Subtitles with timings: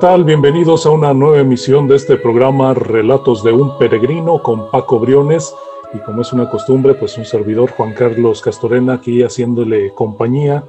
[0.00, 0.24] Tal?
[0.24, 5.54] Bienvenidos a una nueva emisión de este programa Relatos de un Peregrino con Paco Briones
[5.92, 10.64] y como es una costumbre, pues un servidor Juan Carlos Castorena aquí haciéndole compañía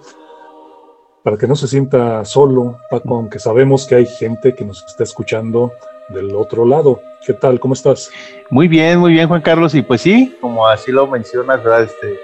[1.23, 5.04] para que no se sienta solo, Paco, aunque sabemos que hay gente que nos está
[5.04, 5.71] escuchando
[6.09, 6.99] del otro lado.
[7.26, 7.57] ¿Qué tal?
[7.57, 8.12] ¿Cómo estás?
[8.49, 9.74] Muy bien, muy bien, Juan Carlos.
[9.76, 11.84] Y pues sí, como así lo mencionas, ¿verdad?
[11.84, 12.20] Este,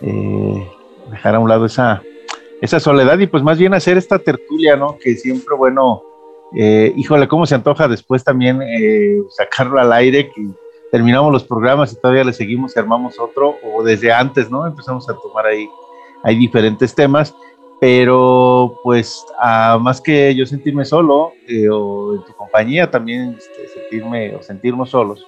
[0.00, 0.68] eh,
[1.08, 2.02] dejar a un lado esa,
[2.60, 4.98] esa soledad y pues más bien hacer esta tertulia, ¿no?
[4.98, 6.02] Que siempre, bueno,
[6.54, 10.46] eh, híjole, cómo se antoja después también eh, sacarlo al aire, que
[10.90, 14.66] terminamos los programas y todavía le seguimos y armamos otro, o desde antes, ¿no?
[14.66, 15.68] Empezamos a tomar ahí,
[16.22, 17.34] hay diferentes temas,
[17.80, 19.24] pero pues
[19.80, 24.90] más que yo sentirme solo eh, o en tu compañía también este, sentirme o sentirnos
[24.90, 25.24] solos,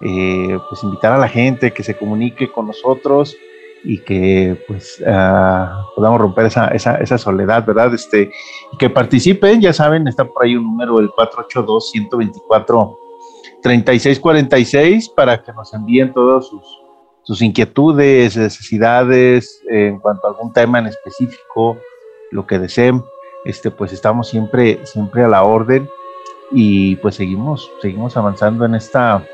[0.00, 3.36] pues invitar a la gente que se comunique con nosotros,
[3.84, 7.94] y que pues uh, podamos romper esa, esa, esa, soledad, ¿verdad?
[7.94, 8.30] Este,
[8.78, 11.10] que participen, ya saben, está por ahí un número, el
[13.62, 16.62] 482-124-3646, para que nos envíen todas sus,
[17.22, 21.76] sus inquietudes, necesidades en cuanto a algún tema en específico,
[22.30, 23.02] lo que deseen,
[23.44, 25.88] este, pues estamos siempre, siempre a la orden
[26.50, 29.24] y pues seguimos, seguimos avanzando en esta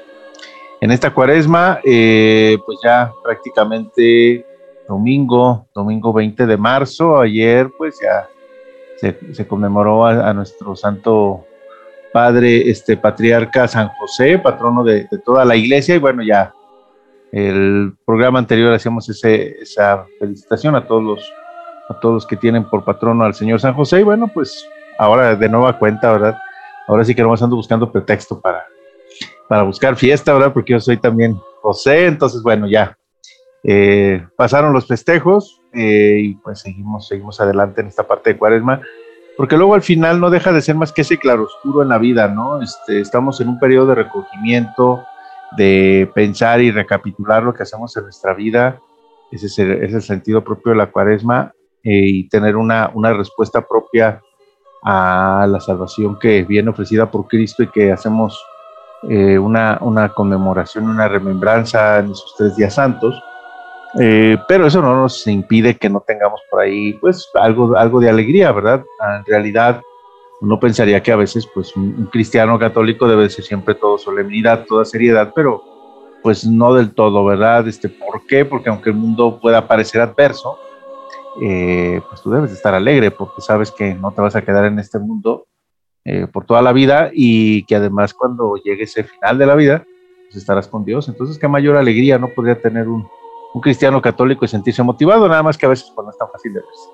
[0.85, 4.45] en esta cuaresma, eh, pues ya prácticamente
[4.87, 8.29] domingo, domingo 20 de marzo, ayer pues ya
[9.33, 11.47] se, conmemoró a, nuestro santo
[12.13, 16.53] padre, este patriarca San José, patrono de, toda la iglesia, y bueno, ya
[17.33, 21.33] el programa anterior hacíamos ese, esa felicitación a todos los
[21.89, 24.69] a todos los que tienen por patrono al Señor San José, y bueno, pues
[24.99, 26.37] ahora de nueva cuenta, ¿verdad?
[26.87, 28.67] Ahora sí que no ando buscando pretexto para,
[29.55, 30.53] para buscar fiesta, ¿verdad?
[30.53, 32.99] Porque yo soy también José, entonces bueno, ya
[33.63, 38.81] eh, pasaron los festejos eh, y pues seguimos, seguimos adelante en esta parte de cuaresma,
[39.37, 42.27] porque luego al final no deja de ser más que ese claroscuro en la vida,
[42.27, 42.61] ¿no?
[42.61, 45.05] Este, estamos en un periodo de recogimiento,
[45.57, 48.81] de pensar y recapitular lo que hacemos en nuestra vida,
[49.31, 51.53] ese es el, sentido propio de la cuaresma
[51.85, 54.21] eh, y tener una, una respuesta propia
[54.83, 58.37] a la salvación que viene ofrecida por Cristo y que hacemos
[59.09, 63.15] eh, una, una, conmemoración, una remembranza en esos tres días santos,
[64.01, 68.11] eh, pero eso no nos impide que no tengamos por ahí pues algo, algo de
[68.11, 68.83] alegría, ¿verdad?
[69.19, 69.81] En realidad
[70.41, 74.85] uno pensaría que a veces pues un, cristiano católico debe ser siempre todo solemnidad, toda
[74.85, 75.63] seriedad, pero
[76.23, 77.69] pues no del todo, ¿verdad?
[77.69, 78.45] Este, ¿Por qué?
[78.45, 80.59] Porque aunque el mundo pueda parecer adverso,
[81.43, 84.79] eh, pues tú debes estar alegre porque sabes que no te vas a quedar en
[84.79, 85.47] este mundo
[86.05, 89.87] eh, por toda la vida y que además cuando llegue ese final de la vida,
[90.27, 91.09] pues estarás con Dios.
[91.09, 93.09] Entonces, qué mayor alegría no podría tener un,
[93.63, 96.53] cristiano católico y sentirse motivado, nada más que a veces pues, no es tan fácil
[96.53, 96.89] de verse.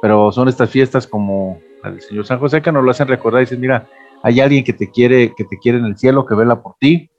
[0.00, 3.46] Pero son estas fiestas como la Señor San José que nos lo hacen recordar y
[3.46, 3.88] dicen, mira,
[4.22, 7.10] hay alguien que te quiere, que te quiere en el cielo, que vela por ti,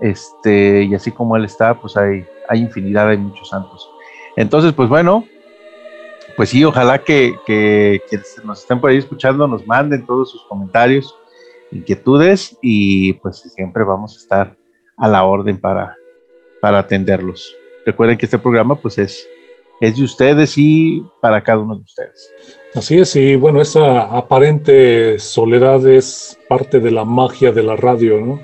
[0.00, 3.90] este, y así como Él está, pues hay, hay infinidad, hay muchos santos.
[4.36, 5.24] Entonces, pues bueno,
[6.38, 8.00] pues sí, ojalá que, que,
[8.44, 11.12] nos estén por ahí escuchando, nos manden todos sus comentarios,
[11.72, 14.56] inquietudes y pues siempre vamos a estar
[14.96, 15.96] a la orden para,
[16.60, 17.56] para atenderlos.
[17.84, 19.26] Recuerden que este programa pues es,
[19.80, 22.32] es de ustedes y para cada uno de ustedes.
[22.72, 28.20] Así es, y bueno, esa aparente soledad es parte de la magia de la radio,
[28.20, 28.40] ¿no?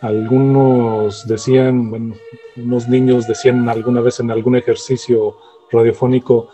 [0.00, 2.14] Algunos decían, bueno,
[2.56, 5.36] unos niños decían alguna vez en algún ejercicio
[5.70, 6.48] radiofónico,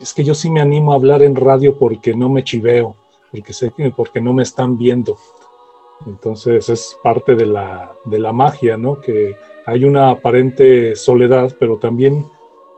[0.00, 2.96] es que yo sí me animo a hablar en radio porque no me chiveo,
[3.30, 5.16] porque sé que porque no me están viendo.
[6.06, 9.00] Entonces es parte de la, de la magia, ¿no?
[9.00, 12.26] Que hay una aparente soledad, pero también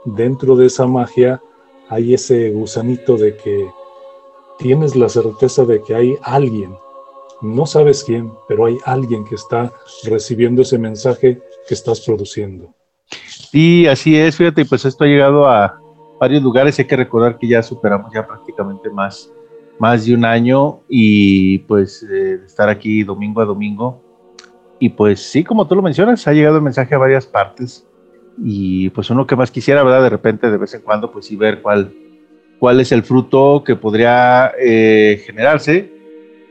[0.04, 1.42] dentro de esa magia
[1.88, 3.68] hay ese gusanito de que
[4.58, 6.74] tienes la certeza de que hay alguien,
[7.40, 9.72] no sabes quién, pero hay alguien que está
[10.04, 12.74] recibiendo ese mensaje que estás produciendo.
[13.52, 15.80] Y así es, fíjate, pues esto ha llegado a,
[16.18, 16.78] varios lugares.
[16.78, 19.32] Hay que recordar que ya superamos ya prácticamente más
[19.78, 24.02] más de un año y pues eh, estar aquí domingo a domingo.
[24.78, 27.86] Y pues sí, como tú lo mencionas, ha llegado el mensaje a varias partes
[28.42, 30.02] y pues uno que más quisiera, ¿verdad?
[30.02, 31.92] De repente, de vez en cuando, pues sí ver cuál,
[32.58, 35.92] cuál es el fruto que podría eh, generarse.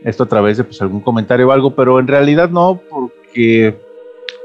[0.04, 3.78] Esto a través de pues, algún comentario o algo, pero en realidad no, porque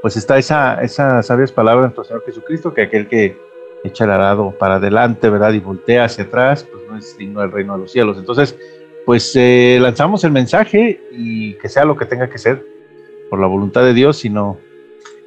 [0.01, 3.37] pues está esa, esas sabias palabras de nuestro Señor Jesucristo, que aquel que
[3.83, 5.53] echa el arado para adelante, ¿verdad?
[5.53, 8.17] Y voltea hacia atrás, pues no es digno del reino de los cielos.
[8.17, 8.57] Entonces,
[9.05, 12.65] pues eh, lanzamos el mensaje y que sea lo que tenga que ser,
[13.29, 14.57] por la voluntad de Dios, sino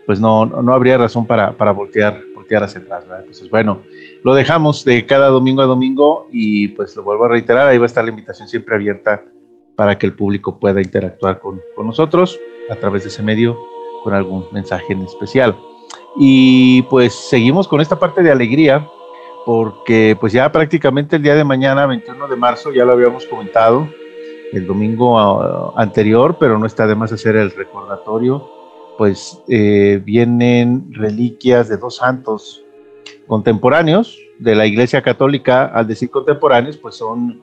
[0.07, 3.03] pues no, no habría razón para, para voltear, voltear hacia atrás.
[3.03, 3.21] ¿verdad?
[3.21, 3.83] Entonces, bueno,
[4.23, 7.85] lo dejamos de cada domingo a domingo y pues lo vuelvo a reiterar, ahí va
[7.85, 9.25] a estar la invitación siempre abierta
[9.75, 12.39] para que el público pueda interactuar con, con nosotros
[12.71, 13.59] a través de ese medio
[14.05, 15.57] con algún mensaje en especial.
[16.19, 18.89] Y pues seguimos con esta parte de alegría,
[19.45, 23.89] porque pues ya prácticamente el día de mañana, 21 de marzo, ya lo habíamos comentado
[24.53, 28.57] el domingo ah, anterior, pero no está de más hacer el recordatorio
[28.97, 32.65] pues eh, vienen reliquias de dos santos
[33.27, 35.67] contemporáneos de la Iglesia Católica.
[35.67, 37.43] Al decir contemporáneos, pues son,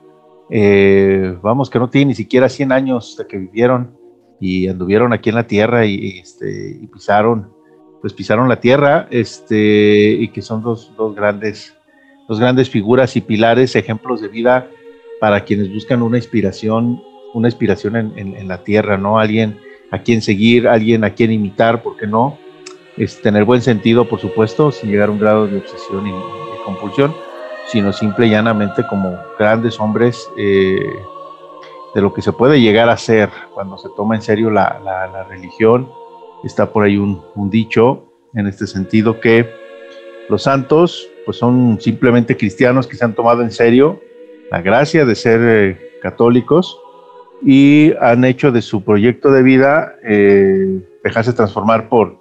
[0.50, 3.98] eh, vamos, que no tienen ni siquiera 100 años de que vivieron
[4.40, 7.52] y anduvieron aquí en la tierra y, este, y pisaron,
[8.04, 11.74] pues pisaron la tierra, este, y que son dos, dos, grandes,
[12.28, 14.68] dos grandes figuras y pilares, ejemplos de vida
[15.22, 17.02] para quienes buscan una inspiración,
[17.34, 19.18] una inspiración en, en, en la tierra, ¿no?
[19.18, 19.58] Alguien
[19.90, 22.38] a quien seguir, alguien a quien imitar, ¿por qué no?
[22.98, 26.12] Es tener buen sentido, por supuesto, sin llegar a un grado de obsesión y,
[26.66, 27.16] compulsión,
[27.68, 30.78] sino simple y llanamente como grandes hombres eh,
[31.94, 35.24] de lo que se puede llegar a ser cuando se toma en serio la, la,
[35.24, 35.90] religión.
[36.44, 39.50] Está por ahí un, dicho en este sentido que
[40.30, 44.02] los santos pues son simplemente cristianos que se han tomado en serio
[44.52, 46.78] la gracia de ser eh, católicos
[47.42, 52.18] y han hecho de su proyecto de vida eh, dejarse transformar por,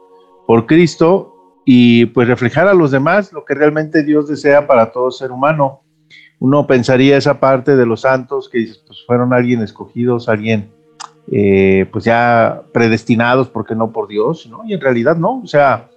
[0.47, 1.33] por Cristo
[1.65, 5.83] y pues reflejar a los demás lo que realmente Dios desea para todo ser humano.
[6.39, 10.73] Uno pensaría esa parte de los santos que pues fueron alguien escogidos, alguien
[11.31, 14.63] eh, pues ya predestinados, porque no por Dios, ¿no?
[14.67, 15.89] Y en realidad no, o sea,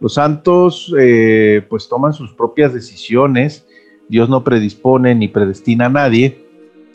[0.00, 3.66] los santos eh, pues toman sus propias decisiones,
[4.08, 6.44] Dios no predispone ni predestina a nadie,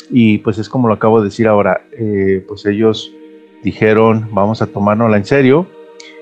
[0.10, 3.12] y pues es como lo acabo de decir ahora, eh, pues ellos
[3.64, 5.68] dijeron, vamos a tomárnosla en serio,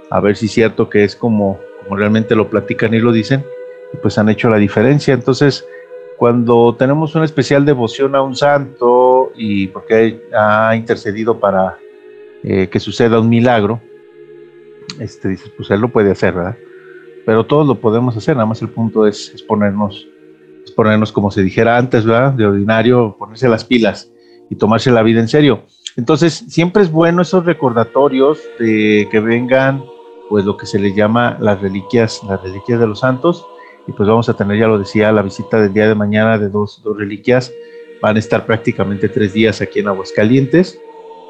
[0.10, 3.46] a ver si es cierto que es como, como realmente lo platican y lo dicen,
[3.94, 5.14] y pues han hecho la diferencia.
[5.14, 5.66] Entonces,
[6.18, 11.78] cuando tenemos una especial devoción a un santo y porque ha intercedido para
[12.44, 13.80] eh, que suceda un milagro,
[15.00, 16.58] este, dices, pues él lo puede hacer, ¿verdad?
[17.26, 20.08] Pero todos lo podemos hacer, nada más el punto es, es ponernos
[20.78, 22.34] ponernos, como se dijera antes, ¿verdad?
[22.34, 24.10] De ordinario, ponerse las pilas
[24.50, 25.64] y tomarse la vida en serio.
[25.98, 29.84] Entonces, siempre es bueno esos recordatorios de que vengan,
[30.30, 33.46] pues lo que se les llama las reliquias, las reliquias de los santos.
[33.88, 36.50] Y pues vamos a tener, ya lo decía, la visita del día de mañana de
[36.50, 37.52] dos, dos reliquias.
[38.02, 40.80] Van a estar prácticamente tres días aquí en Aguascalientes,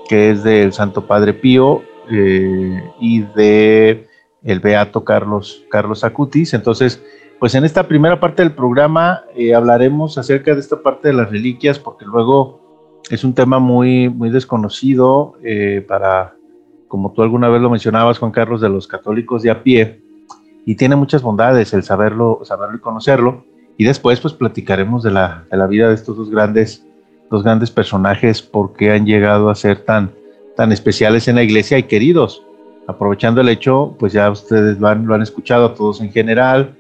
[0.09, 4.07] que es del Santo Padre Pío eh, y de
[4.44, 6.54] el Beato Carlos, Carlos Acutis.
[6.54, 7.04] Entonces,
[7.39, 11.30] pues en esta primera parte del programa eh, hablaremos acerca de esta parte de las
[11.30, 16.35] reliquias, porque luego es un tema muy, muy desconocido eh, para,
[16.87, 20.02] como tú alguna vez lo mencionabas, Juan Carlos, de los católicos de a pie,
[20.68, 23.45] y tiene muchas bondades el saberlo, saberlo y conocerlo.
[23.78, 26.86] Y después, pues platicaremos de la, de la vida de estos dos grandes,
[27.31, 30.12] dos grandes personajes, por qué han llegado a ser tan,
[30.57, 32.44] tan especiales en la iglesia y queridos.
[32.86, 36.76] Aprovechando el hecho, pues ya ustedes lo han, lo han escuchado a todos en general,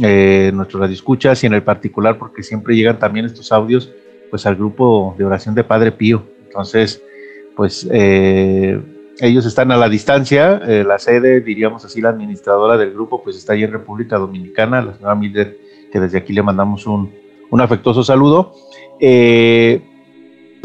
[0.00, 3.90] eh, nuestros radioescuchas y en el particular porque siempre llegan también estos audios
[4.30, 6.22] pues al grupo de oración de Padre Pío.
[6.44, 7.02] Entonces,
[7.56, 8.80] pues eh,
[9.20, 13.36] ellos están a la distancia, eh, la sede, diríamos así, la administradora del grupo, pues
[13.36, 15.54] está ahí en República Dominicana, la señora Mildred,
[15.90, 17.12] que desde aquí le mandamos un,
[17.50, 18.52] un afectuoso saludo.
[19.00, 19.82] Eh,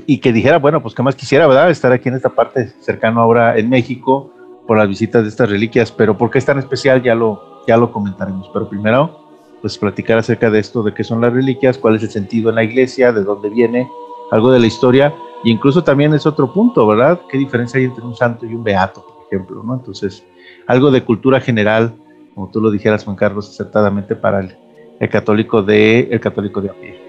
[0.05, 1.69] y que dijera, bueno, pues qué más quisiera, ¿verdad?
[1.69, 4.33] Estar aquí en esta parte cercano ahora en México
[4.67, 7.01] por las visitas de estas reliquias, pero ¿por qué es tan especial?
[7.03, 8.49] Ya lo, ya lo comentaremos.
[8.53, 9.21] Pero primero,
[9.61, 12.55] pues platicar acerca de esto, de qué son las reliquias, cuál es el sentido en
[12.55, 13.87] la iglesia, de dónde viene,
[14.31, 17.21] algo de la historia, e incluso también es otro punto, ¿verdad?
[17.29, 19.75] ¿Qué diferencia hay entre un santo y un beato, por ejemplo, ¿no?
[19.75, 20.23] Entonces,
[20.67, 21.93] algo de cultura general,
[22.33, 24.55] como tú lo dijeras, Juan Carlos, acertadamente para el,
[24.99, 27.01] el católico de el católico de a pie.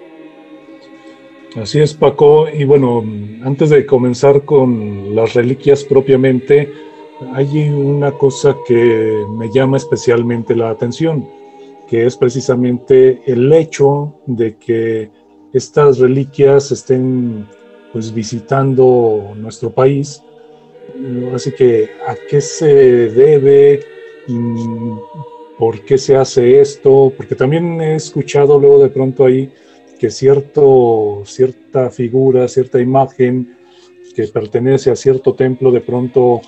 [1.61, 2.47] Así es, Paco.
[2.49, 3.05] Y bueno,
[3.45, 6.73] antes de comenzar con las reliquias propiamente,
[7.35, 11.27] hay una cosa que me llama especialmente la atención
[11.93, 15.11] que es precisamente el hecho de que
[15.53, 17.47] estas reliquias estén
[17.93, 20.23] pues visitando nuestro país.
[21.35, 22.67] Así que, ¿a qué se
[23.11, 23.81] debe?
[25.59, 27.13] ¿Por qué se hace esto?
[27.17, 29.53] Porque también he escuchado luego de pronto ahí
[29.99, 33.57] que cierto, cierta figura, cierta imagen
[34.17, 36.41] que pertenece a cierto templo de pronto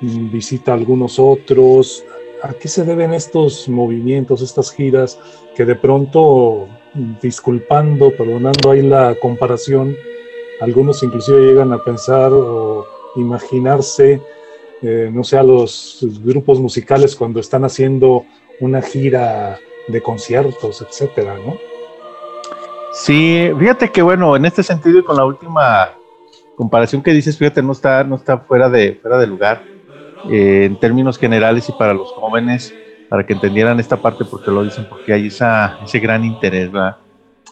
[0.00, 2.04] mm, visita algunos otros.
[2.42, 5.18] ¿A qué se deben estos movimientos, estas giras
[5.56, 9.96] que de pronto, mm, disculpando, perdonando ahí la comparación,
[10.60, 12.86] algunos inclusive llegan a pensar o
[13.16, 14.20] imaginarse,
[14.82, 18.24] eh, no sé, a los grupos musicales cuando están haciendo
[18.60, 21.56] una gira de conciertos, etcétera, ¿no?
[22.92, 25.90] Sí, fíjate que bueno, en este sentido y con la última
[26.56, 29.62] comparación que dices, fíjate, no está, no está fuera de, fuera de lugar
[30.28, 32.74] eh, en términos generales y para los jóvenes,
[33.08, 36.98] para que entendieran esta parte, porque lo dicen, porque hay esa, ese gran interés, ¿verdad?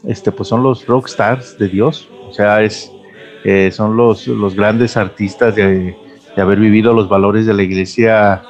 [0.05, 2.93] Este, pues son los rockstars de Dios, o sea, es,
[3.45, 5.97] eh, son los, los grandes artistas de,
[6.35, 8.43] de, haber vivido los valores de la iglesia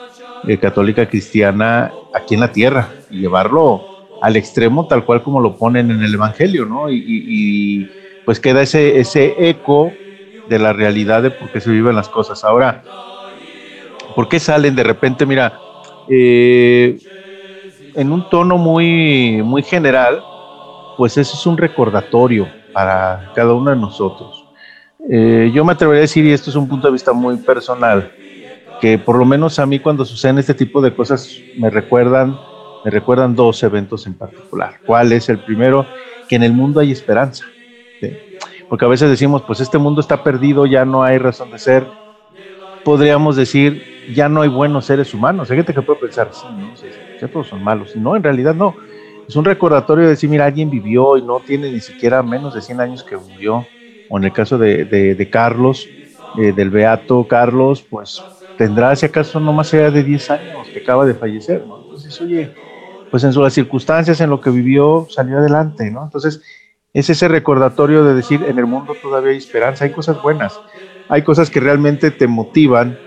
[0.46, 3.84] eh, católica cristiana aquí en la tierra y llevarlo
[4.20, 6.90] al extremo tal cual como lo ponen en el Evangelio, ¿no?
[6.90, 7.90] Y,
[8.24, 9.90] pues queda ese, ese eco
[10.48, 12.44] de la realidad de por qué se viven las cosas.
[12.44, 12.84] Ahora,
[14.14, 15.24] ¿por qué salen de repente?
[15.24, 15.58] Mira,
[16.10, 16.98] eh,
[17.94, 20.22] en un tono muy, muy general,
[20.98, 24.37] pues eso es un recordatorio para cada uno de nosotros.
[25.10, 28.12] Eh, yo me atrevería a decir, y esto es un punto de vista muy personal,
[28.80, 32.38] que por lo menos a mí cuando suceden este tipo de cosas me recuerdan,
[32.84, 34.80] me recuerdan dos eventos en particular.
[34.86, 35.86] ¿Cuál es el primero?
[36.28, 37.44] Que en el mundo hay esperanza.
[38.00, 38.16] ¿sí?
[38.68, 41.86] porque a veces decimos, pues este mundo está perdido, ya no hay razón de ser.
[42.84, 43.82] Podríamos decir,
[44.14, 45.50] ya no hay buenos seres humanos.
[45.50, 46.72] Hay gente que puede pensar, sí, ¿no?
[47.20, 47.96] ya todos son malos.
[47.96, 48.74] No, en realidad no.
[49.26, 52.62] Es un recordatorio de decir, mira, alguien vivió y no tiene ni siquiera menos de
[52.62, 53.66] 100 años que murió.
[54.08, 55.94] O en el caso de, de, Carlos,
[56.34, 60.80] eh, del Beato Carlos, pues tendrá, si acaso, no más allá de 10 años que
[60.80, 61.78] acaba de fallecer, ¿no?
[61.78, 62.56] Entonces, oye,
[63.10, 66.04] pues en sus circunstancias, en lo que vivió, salió adelante, ¿no?
[66.04, 66.42] Entonces,
[66.92, 70.64] es ese recordatorio de decir, en el mundo todavía hay esperanza, hay cosas buenas,
[71.06, 73.02] hay cosas que realmente te motivan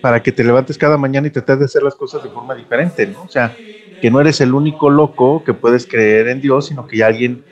[0.00, 3.06] para que te levantes cada mañana y trates de hacer las cosas de forma diferente,
[3.06, 3.24] ¿no?
[3.24, 3.58] O sea,
[4.00, 7.44] que no eres el único loco que puedes creer en Dios, sino que alguien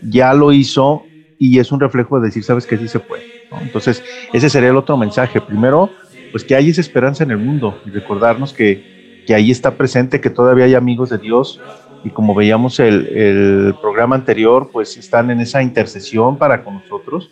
[0.00, 3.60] ya lo hizo y es un reflejo de decir, sabes que sí se puede, ¿no?
[3.60, 4.02] Entonces,
[4.32, 5.40] ese sería el otro mensaje.
[5.40, 5.90] Primero,
[6.30, 10.20] pues que hay esa esperanza en el mundo y recordarnos que, que ahí está presente,
[10.20, 11.60] que todavía hay amigos de Dios
[12.04, 17.30] y como veíamos el, el, programa anterior, pues están en esa intercesión para con nosotros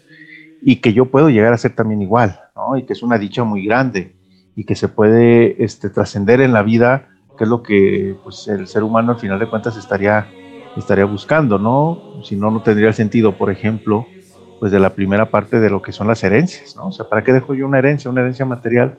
[0.62, 2.76] y que yo puedo llegar a ser también igual, ¿no?
[2.76, 4.16] Y que es una dicha muy grande
[4.56, 8.66] y que se puede este, trascender en la vida, que es lo que pues, el
[8.66, 10.26] ser humano al final de cuentas estaría,
[10.80, 12.22] estaría buscando, ¿no?
[12.22, 14.06] Si no, no tendría sentido, por ejemplo,
[14.60, 16.88] pues de la primera parte de lo que son las herencias, ¿no?
[16.88, 18.98] O sea, ¿para qué dejo yo una herencia, una herencia material?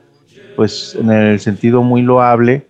[0.56, 2.68] Pues en el sentido muy loable,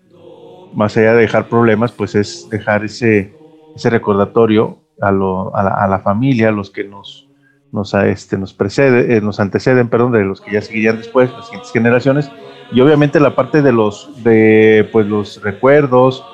[0.74, 3.34] más allá de dejar problemas, pues es dejar ese,
[3.74, 7.28] ese recordatorio a, lo, a, la, familia, a los que nos,
[7.72, 11.46] nos, este, nos, precede, eh, nos anteceden, perdón, de los que ya seguirían después, las
[11.46, 12.30] siguientes generaciones,
[12.72, 16.24] y obviamente la parte de los, de, pues, los recuerdos,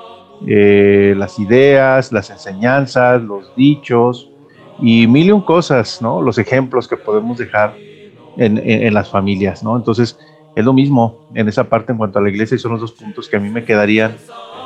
[0.47, 4.29] eh, las ideas, las enseñanzas, los dichos
[4.79, 6.21] y mil y un cosas, ¿no?
[6.21, 7.75] Los ejemplos que podemos dejar
[8.37, 9.77] en, en, las familias, ¿no?
[9.77, 10.17] Entonces,
[10.55, 12.91] es lo mismo en esa parte en cuanto a la iglesia y son los dos
[12.91, 14.15] puntos que a mí me quedarían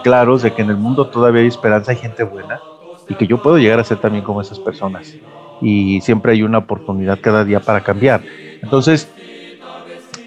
[0.04, 2.60] claros de que en el mundo todavía hay esperanza, hay gente buena
[3.08, 5.16] y que yo puedo llegar a ser también como esas personas.
[5.62, 8.22] Y siempre hay una oportunidad cada día para cambiar.
[8.62, 9.12] Entonces,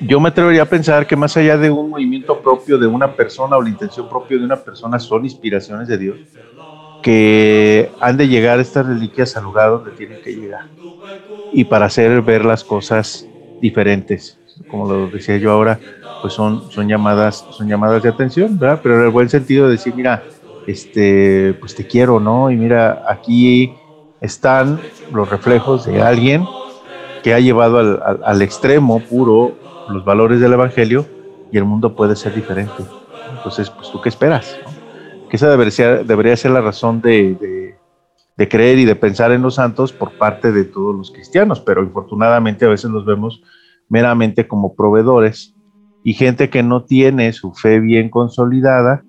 [0.07, 3.57] yo me atrevería a pensar que más allá de un movimiento propio de una persona
[3.57, 6.17] o la intención propia de una persona son inspiraciones de Dios
[7.03, 10.67] que han de llegar estas reliquias al lugar donde tienen que llegar
[11.53, 13.27] y para hacer ver las cosas
[13.61, 15.79] diferentes como lo decía yo ahora,
[16.21, 18.81] pues son, son, llamadas, son llamadas de atención, ¿verdad?
[18.83, 20.23] Pero en el buen sentido de decir, mira,
[20.67, 22.51] este, pues te quiero, ¿no?
[22.51, 23.75] Y mira, aquí
[24.21, 24.81] están
[25.13, 26.47] los reflejos de alguien
[27.23, 29.53] que ha llevado al, al, extremo puro
[29.93, 31.07] los valores del Evangelio
[31.51, 32.83] y el mundo puede ser diferente.
[33.37, 34.59] Entonces, pues tú qué esperas?
[35.29, 37.75] Que esa debería ser, debería ser la razón de, de,
[38.37, 41.83] de, creer y de pensar en los santos por parte de todos los cristianos, pero
[41.83, 43.43] infortunadamente a veces los vemos
[43.89, 45.55] meramente como proveedores
[46.05, 49.05] y gente que no tiene su fe bien consolidada,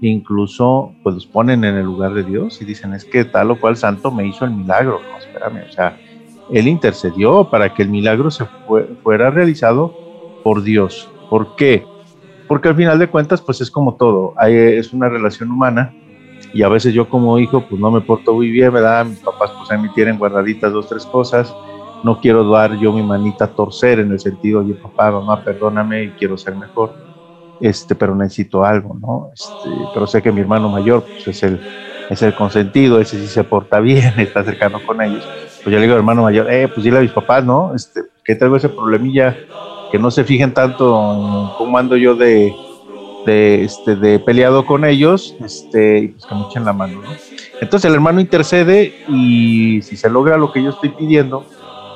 [0.00, 3.60] incluso pues los ponen en el lugar de Dios y dicen es que tal o
[3.60, 5.98] cual santo me hizo el milagro, no, espérame, o sea,
[6.50, 8.44] él intercedió para que el milagro se
[9.02, 10.05] fuera realizado
[10.46, 11.08] por Dios.
[11.28, 11.84] ¿Por qué?
[12.46, 15.92] Porque al final de cuentas pues es como todo, es una relación humana
[16.54, 19.04] y a veces yo como hijo pues no me porto muy bien, ¿verdad?
[19.06, 21.52] Mis papás pues a mí tienen guardaditas dos, tres cosas,
[22.04, 26.04] no quiero dar yo mi manita a torcer en el sentido, oye papá, mamá, perdóname
[26.04, 26.92] y quiero ser mejor,
[27.60, 29.30] este, pero necesito algo, ¿no?
[29.34, 31.60] Este, pero sé que mi hermano mayor pues, es, el,
[32.08, 35.26] es el consentido, ese sí se porta bien, está cercano con ellos.
[35.64, 37.74] Pues yo le digo, hermano mayor, eh, pues dile a mis papás, ¿no?
[37.74, 39.36] Este, que traigo ese problemilla,
[39.90, 42.54] que no se fijen tanto en cómo ando yo de,
[43.26, 47.10] de, este, de peleado con ellos, este, y pues que me echen la mano, ¿no?
[47.60, 51.44] Entonces el hermano intercede y si se logra lo que yo estoy pidiendo,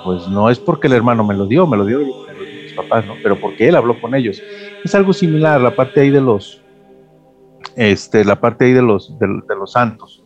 [0.05, 3.15] pues no es porque el hermano me lo dio, me lo dio mis papás, ¿no?
[3.23, 4.43] Pero porque él habló con ellos.
[4.85, 6.63] Es algo similar, la parte ahí de los,
[7.77, 10.25] este, la parte ahí de los, de, los santos.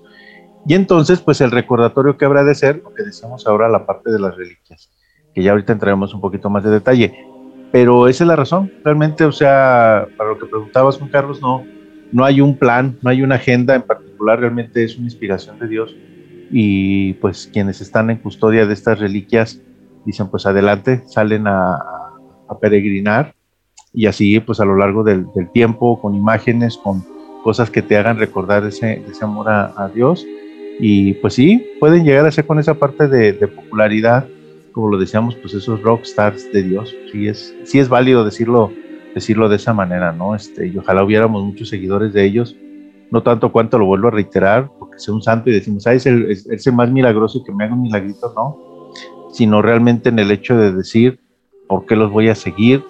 [0.67, 4.11] Y entonces, pues el recordatorio que habrá de ser, lo que decimos ahora, la parte
[4.11, 4.91] de las reliquias,
[5.35, 7.27] que ya ahorita entraremos un poquito más de detalle.
[7.75, 11.65] Pero esa es la razón, realmente, o sea, para lo que preguntabas, Juan Carlos, no,
[12.13, 15.67] no hay un plan, no hay una agenda en particular, realmente es una inspiración de
[15.67, 15.97] Dios.
[16.53, 19.61] Y pues quienes están en custodia de estas reliquias
[20.07, 21.81] dicen pues adelante, salen a,
[22.61, 23.35] peregrinar.
[23.93, 27.05] Y así pues a lo largo del, tiempo con imágenes, con
[27.43, 30.25] cosas que te hagan recordar ese, ese amor a, Dios.
[30.79, 34.29] Y pues sí, pueden llegar a ser con esa parte de, popularidad,
[34.75, 38.73] como lo decíamos, pues esos rock stars de Dios, sí es, sí es válido decirlo,
[39.15, 40.35] decirlo de esa manera, ¿no?
[40.35, 42.57] Este, y ojalá hubiéramos muchos seguidores de ellos
[43.15, 46.05] no tanto cuanto lo vuelvo a reiterar, porque sea un santo y decimos, ah, es
[46.05, 48.91] el, es, el más milagroso que me haga un milagrito, no,
[49.33, 51.21] sino realmente en el hecho de decir
[51.69, 52.83] por qué los voy a seguir.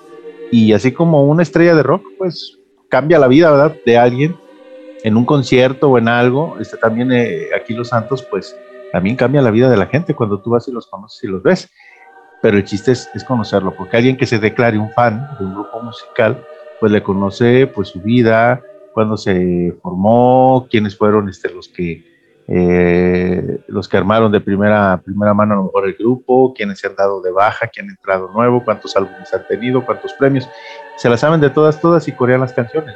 [0.51, 4.35] Y así como una estrella de rock, pues cambia la vida, ¿verdad?, de alguien
[5.03, 8.57] en un concierto o en algo, este, también eh, aquí los santos, pues
[8.95, 11.43] también cambia la vida de la gente cuando tú vas y los conoces y los
[11.43, 11.69] ves.
[12.41, 15.83] Pero el chiste es, conocerlo, porque alguien que se declare un fan de un grupo
[15.83, 16.47] musical,
[16.79, 22.05] pues le conoce pues su vida, cuándo se formó, quiénes fueron este, los que
[22.47, 26.87] eh, los que armaron de primera, primera mano a lo mejor el grupo, quiénes se
[26.87, 30.49] han dado de baja, quién ha entrado nuevo, cuántos álbumes han tenido, cuántos premios.
[30.99, 32.95] Se las saben de todas, todas y corean las canciones.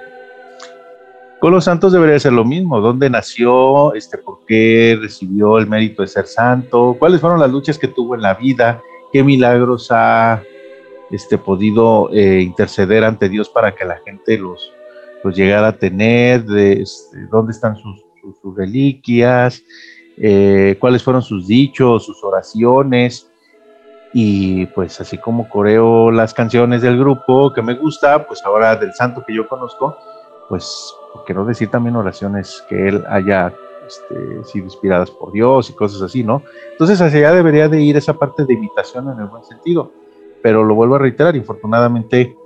[1.41, 2.81] Con los santos debería ser lo mismo.
[2.81, 3.95] ¿Dónde nació?
[3.95, 6.97] Este, ¿Por qué recibió el mérito de ser santo?
[6.99, 8.83] ¿Cuáles fueron las luchas que tuvo en la vida?
[9.13, 10.43] ¿Qué milagros ha
[11.11, 14.73] este, podido eh, interceder ante Dios para que la gente los,
[15.23, 18.05] pues llegar a tener, este, dónde están sus,
[18.57, 19.63] reliquias,
[20.19, 23.31] eh, cuáles fueron sus dichos, sus oraciones,
[24.13, 28.93] y pues así como coreo las canciones del grupo que me gusta, pues ahora del
[28.93, 29.97] santo que yo conozco,
[30.49, 33.55] pues, ¿por qué no decir también oraciones que él haya
[33.87, 36.43] este, sido inspiradas por Dios y cosas así, ¿no?
[36.73, 39.93] Entonces hacia allá debería de ir esa parte de imitación en el buen sentido,
[40.43, 42.37] pero lo vuelvo a reiterar, infortunadamente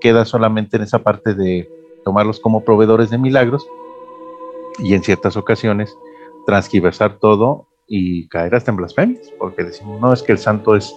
[0.00, 1.68] queda solamente en esa parte de
[2.04, 3.66] tomarlos como proveedores de milagros
[4.78, 5.96] y en ciertas ocasiones
[6.46, 10.94] transgiversar todo y caer hasta en blasfemias, porque decimos, no, es que el santo es,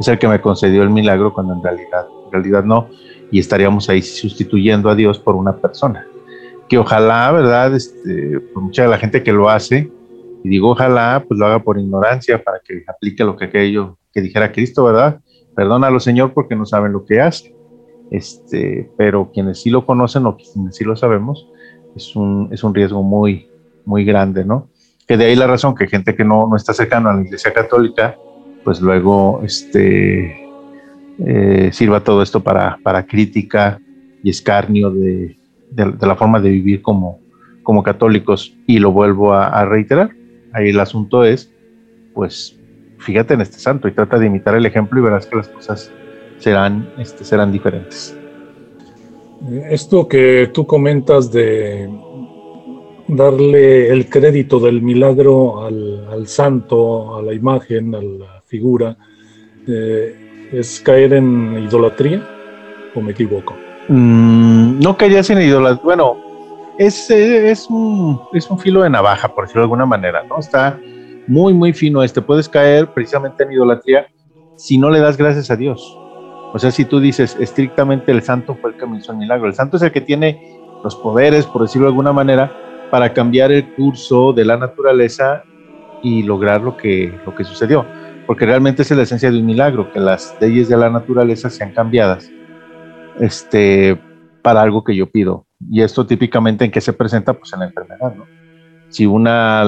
[0.00, 2.88] es el que me concedió el milagro, cuando en realidad, en realidad no,
[3.32, 6.06] y estaríamos ahí sustituyendo a Dios por una persona.
[6.68, 7.74] Que ojalá, ¿verdad?
[7.74, 9.90] Este, por mucha de la gente que lo hace,
[10.44, 14.20] y digo ojalá, pues lo haga por ignorancia, para que aplique lo que aquello que
[14.20, 15.20] dijera Cristo, ¿verdad?
[15.56, 17.56] Perdónalo, Señor, porque no saben lo que hace.
[18.10, 21.48] Este, pero quienes sí lo conocen o quienes sí lo sabemos,
[21.96, 23.48] es un, es un riesgo muy,
[23.86, 24.68] muy grande, ¿no?
[25.08, 27.52] Que de ahí la razón que gente que no, no está cercana a la Iglesia
[27.54, 28.18] Católica,
[28.62, 30.41] pues luego este,
[31.18, 33.80] eh, sirva todo esto para, para crítica
[34.22, 35.36] y escarnio de,
[35.70, 37.20] de, la forma de vivir como,
[37.62, 38.54] como católicos.
[38.66, 40.10] Y lo vuelvo a, reiterar.
[40.52, 41.50] Ahí el asunto es,
[42.14, 42.58] pues,
[42.98, 45.92] fíjate en este santo y trata de imitar el ejemplo y verás que las cosas
[46.38, 48.16] serán, este, serán diferentes.
[49.68, 51.88] Esto que tú comentas de
[53.08, 58.96] darle el crédito del milagro al, santo, a la imagen, a la figura,
[59.66, 60.21] eh,
[60.52, 62.22] ¿es caer en idolatría
[62.94, 63.56] o me equivoco?
[63.88, 65.82] Mm, no caerías en idolatría.
[65.82, 66.16] Bueno,
[66.78, 70.38] es, es, un, es un filo de navaja, por decirlo de alguna manera, ¿no?
[70.38, 70.78] Está
[71.26, 72.22] muy, muy fino este.
[72.22, 74.06] Puedes caer precisamente en idolatría
[74.56, 75.98] si no le das gracias a Dios.
[76.54, 79.54] O sea, si tú dices estrictamente el santo fue el que hizo el milagro, el
[79.54, 82.52] santo es el que tiene los poderes, por decirlo de alguna manera,
[82.90, 85.44] para cambiar el curso de la naturaleza
[86.02, 87.86] y lograr lo que, lo que sucedió.
[88.26, 91.72] Porque realmente es la esencia de un milagro, que las leyes de la naturaleza sean
[91.72, 92.30] cambiadas
[93.18, 93.98] este,
[94.42, 95.46] para algo que yo pido.
[95.70, 98.26] Y esto típicamente en qué se presenta, pues en la enfermedad, ¿no?
[98.88, 99.64] Si una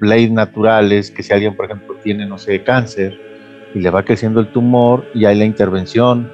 [0.00, 3.18] ley natural es que si alguien, por ejemplo, tiene, no sé, cáncer,
[3.74, 6.30] y le va creciendo el tumor y hay la intervención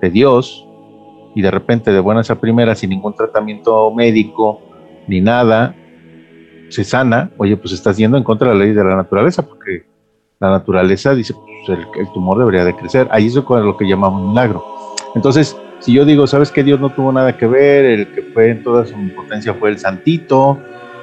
[0.00, 0.64] de Dios
[1.34, 4.62] y de repente de buenas a primeras sin ningún tratamiento médico
[5.06, 5.74] ni nada
[6.68, 9.89] se sana, oye, pues estás yendo en contra de la ley de la naturaleza porque
[10.40, 13.06] la naturaleza dice, pues el, tumor debería de crecer.
[13.10, 14.64] Ahí es lo que llamamos milagro.
[15.14, 17.84] Entonces, si yo digo, ¿sabes que Dios no tuvo nada que ver?
[17.84, 20.58] El que fue en toda su potencia fue el santito,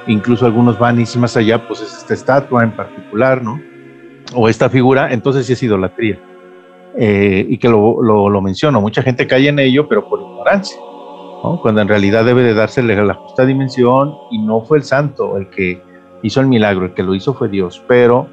[0.08, 3.62] incluso algunos van y más allá, pues es esta estatua en particular, ¿no?
[4.34, 6.19] O esta figura, entonces sí es idolatría.
[6.97, 10.78] Eh, y que lo, lo, menciono, mucha gente cae en ello, pero por ignorancia,
[11.43, 11.60] ¿no?
[11.62, 15.47] cuando en realidad debe de dársele la justa dimensión y no fue el santo el
[15.52, 15.80] que
[16.23, 18.28] hizo el milagro, el que lo hizo fue Dios, pero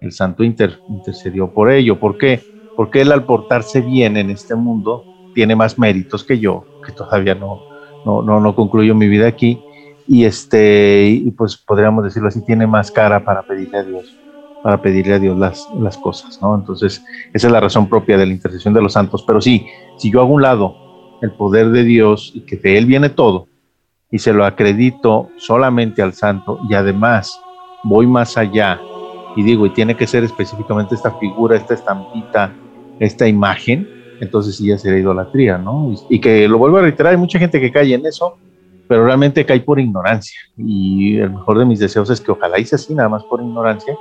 [0.00, 2.00] el santo intercedió por ello.
[2.00, 2.40] ¿Por qué?
[2.76, 7.34] Porque él al portarse bien en este mundo tiene más méritos que yo, que todavía
[7.34, 7.60] no,
[8.04, 9.62] no, no, concluyo mi vida aquí,
[10.08, 14.16] y este, y pues podríamos decirlo así, tiene más cara para pedirle a Dios,
[14.62, 16.54] para pedirle a Dios las, las cosas, ¿no?
[16.54, 19.22] Entonces, esa es la razón propia de la intercesión de los santos.
[19.26, 19.66] Pero sí,
[19.98, 20.74] si yo hago un lado
[21.22, 23.46] el poder de Dios y que de Él viene todo,
[24.10, 27.40] y se lo acredito solamente al santo, y además
[27.84, 28.80] voy más allá
[29.36, 32.52] y digo, y tiene que ser específicamente esta figura, esta estampita,
[32.98, 33.88] esta imagen,
[34.20, 35.92] entonces sí ya sería idolatría, ¿no?
[35.92, 38.36] Y, y, que lo vuelvo a reiterar, hay mucha gente que cae en eso,
[38.88, 40.38] pero realmente cae por ignorancia.
[40.56, 43.96] Y el mejor de mis deseos es que ojalá hice así, nada más por ignorancia.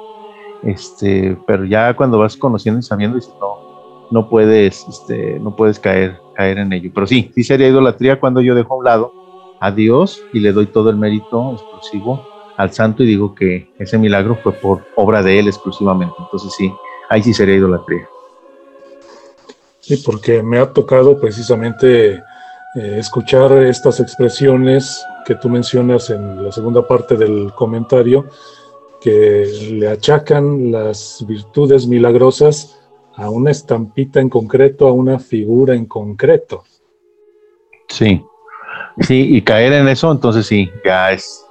[0.64, 5.80] Este, pero ya cuando vas conociendo y sabiendo, dices, no, no puedes, este, no puedes
[5.80, 6.92] caer, caer en ello.
[6.94, 9.14] Pero sí, sí sería idolatría cuando yo dejo a un lado
[9.60, 12.26] a Dios y le doy todo el mérito exclusivo
[12.60, 16.16] al santo y digo que ese milagro fue por obra de él exclusivamente.
[16.20, 16.70] Entonces sí,
[17.08, 18.06] ahí sí sería idolatría.
[19.80, 22.22] Sí, porque me ha tocado precisamente eh,
[22.98, 28.26] escuchar estas expresiones que tú mencionas en la segunda parte del comentario,
[29.00, 32.78] que le achacan las virtudes milagrosas
[33.16, 36.66] a una estampita en concreto, a una figura en concreto.
[37.88, 38.22] Sí,
[39.00, 41.46] sí, y caer en eso, entonces sí, ya es,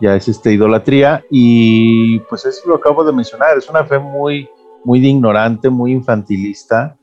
[0.00, 4.48] ya es este idolatría, y pues eso lo acabo de mencionar, es una fe muy,
[4.84, 6.96] muy ignorante, muy infantilista,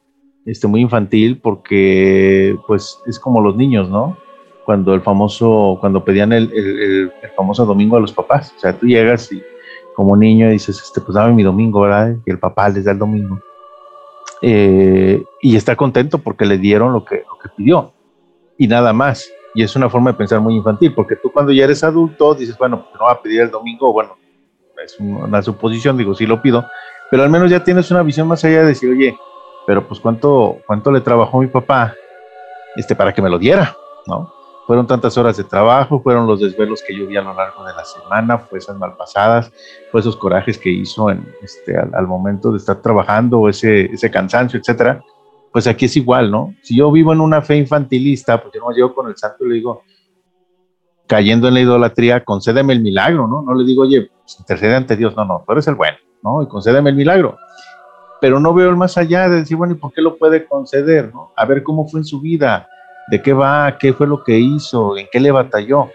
[0.48, 4.18] este, muy infantil porque pues es como los niños, ¿no?
[4.66, 8.88] Cuando el famoso, cuando pedían el, el, famoso domingo a los papás, o sea, tú
[8.88, 9.42] llegas y
[9.96, 12.16] como niño dices, este, pues dame mi domingo, ¿verdad?
[12.26, 13.40] Y el papá les da el domingo.
[14.42, 17.94] Eh, y está contento porque le dieron lo que, lo que pidió
[18.58, 19.30] y nada más.
[19.58, 22.56] Y es una forma de pensar muy infantil, porque tú cuando ya eres adulto dices,
[22.60, 24.16] bueno, pues no va a pedir el domingo, bueno,
[24.86, 26.64] es una suposición, digo, sí lo pido,
[27.10, 29.18] pero al menos ya tienes una visión más allá de decir, oye,
[29.66, 31.96] pero pues cuánto, cuánto le trabajó mi papá
[32.76, 34.32] este, para que me lo diera, ¿no?
[34.68, 37.74] Fueron tantas horas de trabajo, fueron los desvelos que yo vi a lo largo de
[37.74, 39.52] la semana, fue esas malpasadas,
[39.92, 44.60] fue esos corajes que hizo en, este, al, momento de estar trabajando, ese, ese cansancio,
[44.60, 45.04] etcétera.
[45.58, 46.54] Pues aquí es igual, ¿no?
[46.62, 49.44] Si yo vivo en una fe infantilista, pues yo no me llevo con el santo
[49.44, 49.82] y le digo,
[51.08, 53.42] cayendo en la idolatría, concédeme el milagro, ¿no?
[53.42, 56.44] No le digo, oye, pues, intercede ante Dios, no, no, tú eres el bueno, ¿no?
[56.44, 57.40] Y concédeme el milagro
[58.22, 61.12] pero no veo el más allá de decir, bueno, ¿y por qué lo puede conceder?
[61.12, 61.32] ¿no?
[61.36, 62.68] A ver cómo fue en su vida,
[63.10, 65.90] de qué va, qué fue lo que hizo, en qué le batalló.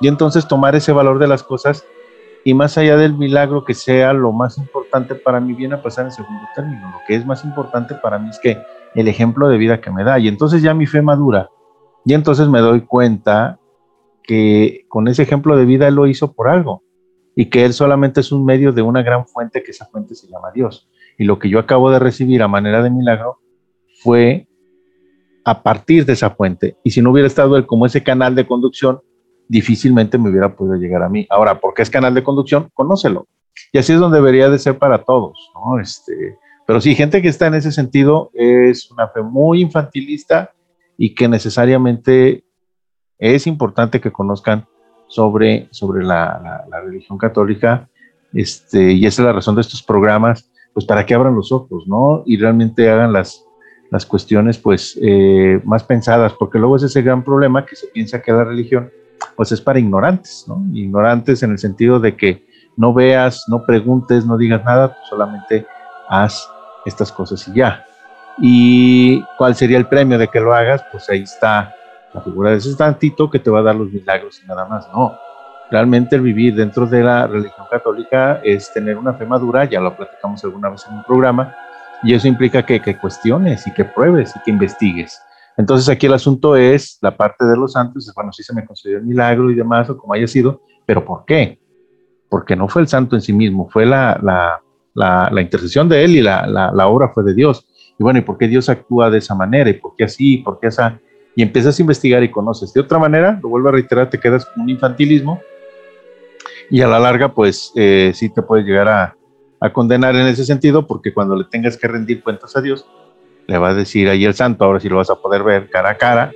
[0.00, 1.84] Y entonces tomar ese valor de las cosas
[2.44, 6.04] y más allá del milagro que sea lo más importante para mí, viene a pasar
[6.04, 6.90] en segundo término.
[6.90, 8.58] Lo que es más importante para mí es que
[8.94, 10.18] el ejemplo de vida que me da.
[10.18, 11.50] Y entonces ya mi fe madura.
[12.04, 13.58] Y entonces me doy cuenta
[14.22, 16.82] que con ese ejemplo de vida él lo hizo por algo
[17.34, 20.26] y que él solamente es un medio de una gran fuente que esa fuente se
[20.28, 23.38] llama Dios y lo que yo acabo de recibir a manera de milagro
[24.02, 24.46] fue
[25.44, 26.76] a partir de esa fuente.
[26.82, 29.00] Y si no hubiera estado él como ese canal de conducción,
[29.48, 31.26] difícilmente me hubiera podido llegar a mí.
[31.30, 32.68] Ahora, ¿por qué es canal de conducción?
[32.74, 33.28] Conócelo.
[33.72, 35.80] Y así es donde debería de ser para todos, ¿no?
[35.80, 40.52] Este, pero sí, gente que está en ese sentido es una fe muy infantilista
[40.98, 42.44] y que necesariamente
[43.18, 44.66] es importante que conozcan
[45.08, 47.88] sobre, sobre la, religión católica.
[48.32, 51.86] Este, y esa es la razón de estos programas pues para que abran los ojos,
[51.86, 52.22] ¿no?
[52.26, 53.42] Y realmente hagan las,
[53.90, 58.20] las cuestiones, pues, eh, más pensadas, porque luego es ese gran problema que se piensa
[58.20, 58.90] que la religión,
[59.36, 60.62] pues, es para ignorantes, ¿no?
[60.74, 65.66] Ignorantes en el sentido de que no veas, no preguntes, no digas nada, solamente
[66.10, 66.46] haz
[66.86, 67.84] estas cosas y ya.
[68.38, 70.82] ¿Y cuál sería el premio de que lo hagas?
[70.90, 71.74] Pues ahí está
[72.12, 74.88] la figura de ese tantito que te va a dar los milagros y nada más.
[74.92, 75.18] No,
[75.70, 79.96] realmente el vivir dentro de la religión católica es tener una fe madura, ya lo
[79.96, 81.54] platicamos alguna vez en un programa,
[82.02, 85.20] y eso implica que, cuestiones y que pruebes y que investigues.
[85.56, 88.98] Entonces aquí el asunto es la parte de los santos, bueno, sí se me concedió
[88.98, 91.58] el milagro y demás, o como haya sido, pero ¿por qué?
[92.28, 94.60] Porque no fue el santo en sí mismo, fue la, la,
[94.96, 97.66] la, intercesión de él y la, la, obra fue de Dios.
[97.98, 99.70] Y bueno, ¿y por qué Dios actúa de esa manera?
[99.70, 100.34] ¿Y por qué así?
[100.34, 100.98] ¿Y por qué esa?
[101.34, 102.72] Y empiezas a investigar y conoces.
[102.72, 105.40] De otra manera, lo vuelvo a reiterar, te quedas con un infantilismo
[106.70, 109.16] y a la larga pues eh, sí te puede llegar a,
[109.60, 112.86] a condenar en ese sentido, porque cuando le tengas que rendir cuentas a Dios,
[113.46, 115.90] le va a decir ahí el santo, ahora sí lo vas a poder ver cara
[115.90, 116.32] a cara,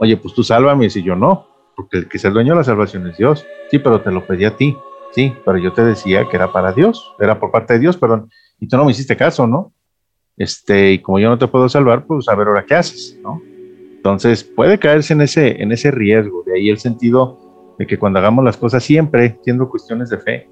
[0.00, 2.58] oye, pues tú sálvame, y si yo no, porque el que es el dueño de
[2.58, 4.76] la salvación es Dios, sí, pero te lo pedí a ti,
[5.12, 8.30] sí, pero yo te decía que era para Dios, era por parte de Dios, perdón,
[8.58, 9.72] y tú no me hiciste caso, ¿no?
[10.36, 13.40] Este, y como yo no te puedo salvar, pues a ver ahora qué haces, ¿no?
[13.96, 18.18] Entonces puede caerse en ese, en ese riesgo, de ahí el sentido de que cuando
[18.18, 20.48] hagamos las cosas siempre, siendo cuestiones de fe,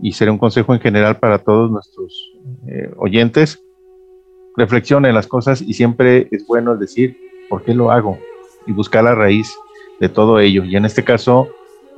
[0.00, 2.32] y será un consejo en general para todos nuestros
[2.66, 3.62] eh, oyentes,
[4.56, 7.16] reflexionen las cosas y siempre es bueno decir,
[7.48, 8.18] ¿por qué lo hago?
[8.66, 9.54] Y buscar la raíz
[10.00, 10.64] de todo ello.
[10.64, 11.48] Y en este caso,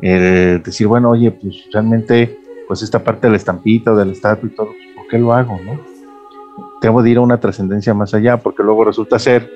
[0.00, 4.66] decir, bueno, oye, pues realmente, pues esta parte de la estampita del estatua y todo,
[4.68, 5.58] pues, ¿por qué lo hago?
[5.64, 5.80] No?
[6.80, 9.50] Tengo de ir a una trascendencia más allá, porque luego resulta ser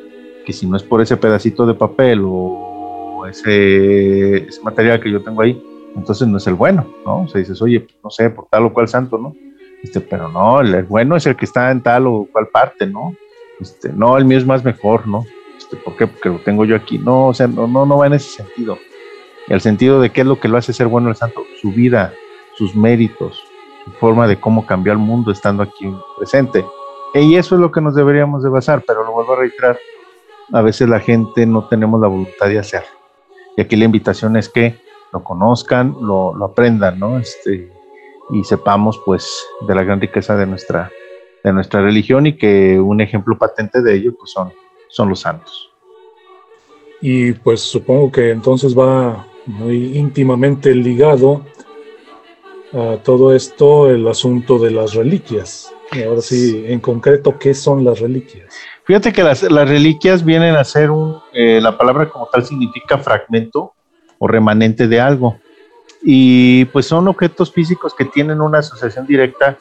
[0.45, 5.23] que si no es por ese pedacito de papel o ese, ese material que yo
[5.23, 5.63] tengo ahí,
[5.97, 7.23] entonces no es el bueno, ¿no?
[7.23, 9.35] O sea, dices, oye, pues, no sé, por tal o cual santo, ¿no?
[9.83, 13.15] Este, pero no, el, bueno es el que está en tal o cual parte, ¿no?
[13.61, 15.25] Este, no, el mío es más mejor, ¿no?
[15.57, 16.07] Este, ¿Por qué?
[16.07, 16.99] Porque lo tengo yo aquí.
[16.99, 18.79] No, o sea, no, no, no va en ese sentido.
[19.49, 22.13] El sentido de qué es lo que lo hace ser bueno el santo, su vida,
[22.57, 23.43] sus méritos,
[23.85, 26.65] su forma de cómo cambió el mundo estando aquí presente.
[27.15, 29.79] Y eso es lo que nos deberíamos de basar, pero lo vuelvo a reiterar,
[30.53, 32.89] a veces la gente no tenemos la voluntad de hacerlo.
[33.57, 34.77] Y aquí la invitación es que
[35.13, 37.19] lo conozcan, lo, lo aprendan, ¿no?
[37.19, 37.71] Este,
[38.31, 40.91] y sepamos pues de la gran riqueza de nuestra,
[41.43, 44.53] de nuestra religión y que un ejemplo patente de ello pues son,
[44.89, 45.71] son los santos.
[47.01, 51.45] Y pues supongo que entonces va muy íntimamente ligado
[52.73, 55.73] a todo esto el asunto de las reliquias.
[55.93, 58.55] Y ahora sí, en concreto, ¿qué son las reliquias?
[58.85, 62.99] Fíjate que las, las reliquias vienen a ser un, eh, la palabra como tal significa
[62.99, 63.73] fragmento
[64.19, 65.39] o remanente de algo.
[66.03, 69.57] Y pues son objetos físicos que tienen una asociación directa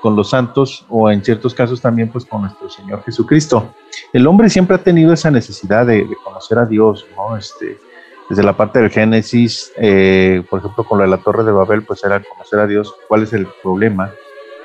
[0.00, 3.74] con los santos o en ciertos casos también pues con nuestro Señor Jesucristo.
[4.12, 7.36] El hombre siempre ha tenido esa necesidad de, conocer a Dios, ¿no?
[7.36, 7.78] Este,
[8.28, 11.82] desde la parte del Génesis, eh, por ejemplo, con lo de la Torre de Babel,
[11.82, 14.12] pues era conocer a Dios, cuál es el problema,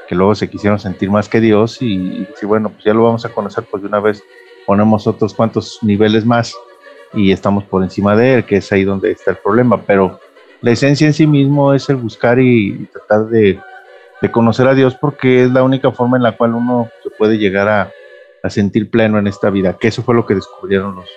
[0.07, 3.25] que luego se quisieron sentir más que Dios y, y bueno, pues ya lo vamos
[3.25, 4.23] a conocer, pues de una vez
[4.65, 6.53] ponemos otros cuantos niveles más
[7.13, 10.19] y estamos por encima de él, que es ahí donde está el problema, pero
[10.61, 13.59] la esencia en sí mismo es el buscar y, tratar de,
[14.31, 17.67] conocer a Dios porque es la única forma en la cual uno se puede llegar
[17.67, 17.91] a,
[18.49, 21.09] sentir pleno en esta vida, que eso fue lo que descubrieron los,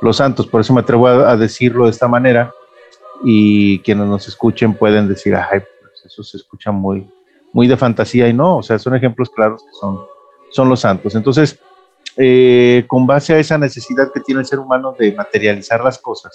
[0.00, 2.52] los santos, por eso me atrevo a, decirlo de esta manera
[3.24, 7.08] y quienes nos escuchen pueden decir, ay, pues eso se escucha muy,
[7.52, 9.98] muy de fantasía y no, o sea, son ejemplos claros que son,
[10.50, 11.14] son los santos.
[11.14, 11.58] Entonces,
[12.16, 16.32] eh, con base a esa necesidad que tiene el ser humano de materializar las cosas,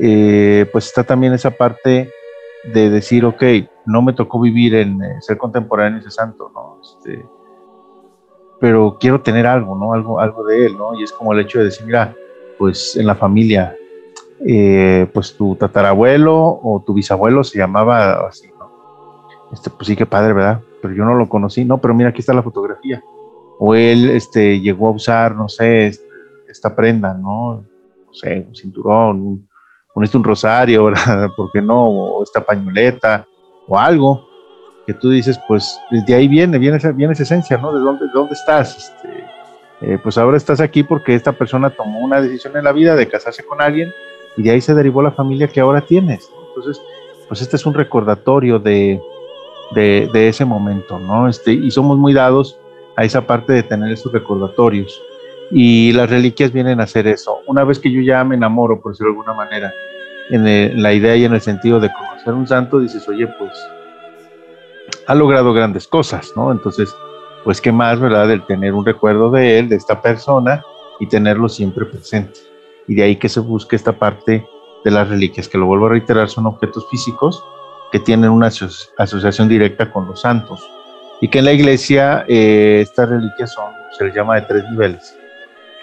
[0.00, 2.10] eh, pues está también esa parte
[2.64, 3.42] de decir, ok,
[3.86, 6.78] no me tocó vivir en eh, ser contemporáneo ese santo, ¿no?
[6.80, 7.26] Este,
[8.60, 9.92] pero quiero tener algo, ¿no?
[9.92, 10.98] Algo, algo de él, ¿no?
[10.98, 12.14] Y es como el hecho de decir, mira,
[12.62, 13.74] pues en la familia,
[15.12, 19.26] pues tu tatarabuelo o tu bisabuelo se llamaba así, ¿no?
[19.52, 20.60] Este, pues sí, qué padre, ¿verdad?
[20.80, 23.02] Pero yo no lo conocí, no, pero mira, aquí está la fotografía
[23.58, 25.92] o él este, llegó a usar, no sé,
[26.48, 27.64] esta prenda, ¿no?
[28.06, 29.48] No sé, un cinturón, un,
[29.94, 31.30] un rosario, ¿verdad?
[31.36, 31.84] ¿Por qué no?
[31.84, 33.26] O esta pañoleta,
[33.66, 34.24] o algo
[34.86, 37.72] que tú dices, pues de ahí viene, viene esa, viene esa esencia, ¿no?
[37.72, 38.76] ¿De dónde, dónde estás?
[38.76, 39.31] Este,
[39.82, 43.08] eh, pues ahora estás aquí porque esta persona tomó una decisión en la vida de
[43.08, 43.92] casarse con alguien
[44.36, 46.30] y de ahí se derivó la familia que ahora tienes.
[46.48, 46.80] Entonces,
[47.28, 49.00] pues este es un recordatorio de,
[49.74, 51.28] de, ese momento, ¿no?
[51.28, 52.58] Este, y somos muy dados
[52.96, 55.00] a esa parte de tener esos recordatorios.
[55.50, 57.38] Y las reliquias vienen a hacer eso.
[57.46, 59.72] Una vez que yo ya me enamoro, por decirlo de alguna manera,
[60.30, 63.52] en, la idea y en el sentido de conocer un santo, dices, oye, pues
[65.06, 66.52] ha logrado grandes cosas, ¿no?
[66.52, 66.94] Entonces,
[67.44, 68.30] pues qué más, ¿verdad?
[68.30, 70.62] El tener un recuerdo de él, de esta persona,
[71.00, 72.40] y tenerlo siempre presente.
[72.86, 74.46] Y de ahí que se busque esta parte
[74.84, 77.42] de las reliquias, que lo vuelvo a reiterar, son objetos físicos
[77.90, 78.48] que tienen una
[78.98, 80.66] asociación directa con los santos
[81.20, 85.16] y que en la iglesia eh, estas reliquias son, se les llama de tres niveles.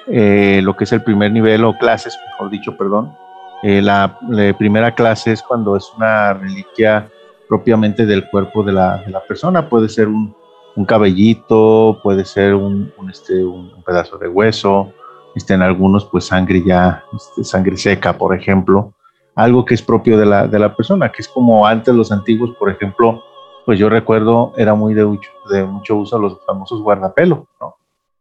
[0.07, 3.15] Eh, lo que es el primer nivel o clases, mejor dicho, perdón.
[3.61, 4.17] Eh, la,
[4.57, 7.07] primera clase es cuando es una reliquia
[7.47, 10.35] propiamente del cuerpo de la, de la persona, puede ser un,
[10.79, 14.93] un, cabellito, puede ser un, este, un pedazo de hueso,
[15.35, 18.93] este, en algunos pues sangre ya, este, sangre seca, por ejemplo,
[19.35, 22.55] algo que es propio de la, de la persona, que es como antes los antiguos,
[22.57, 23.23] por ejemplo,
[23.65, 27.75] pues yo recuerdo era muy de mucho, uso los famosos guardapelo, ¿no?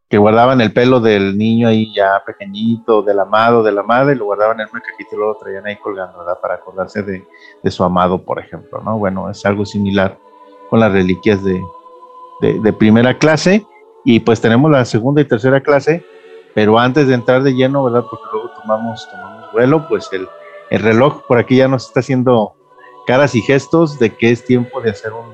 [0.07, 4.25] Que guardaban el pelo del niño ahí ya pequeñito, del amado, de la madre, lo
[4.25, 6.39] guardaban en una cajita y lo traían ahí colgando, ¿verdad?
[6.41, 7.25] Para acordarse de,
[7.61, 8.97] de, su amado, por ejemplo, ¿no?
[8.97, 10.17] Bueno, es algo similar
[10.69, 11.61] con las reliquias de,
[12.41, 13.65] de, primera clase
[14.05, 16.03] y pues tenemos la segunda y tercera clase,
[16.53, 18.05] pero antes de entrar de lleno, ¿verdad?
[18.09, 20.27] Porque luego tomamos, tomamos vuelo, pues el,
[20.69, 22.53] el reloj por aquí ya nos está haciendo
[23.05, 25.25] caras y gestos de que es tiempo de hacer un,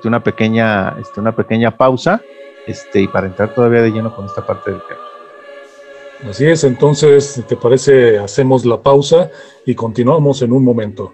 [0.00, 2.22] este, una, pequeña, este, una pequeña pausa
[2.66, 6.30] este, y para entrar todavía de lleno con esta parte del tema.
[6.30, 9.30] Así es, entonces, si te parece, hacemos la pausa
[9.64, 11.12] y continuamos en un momento.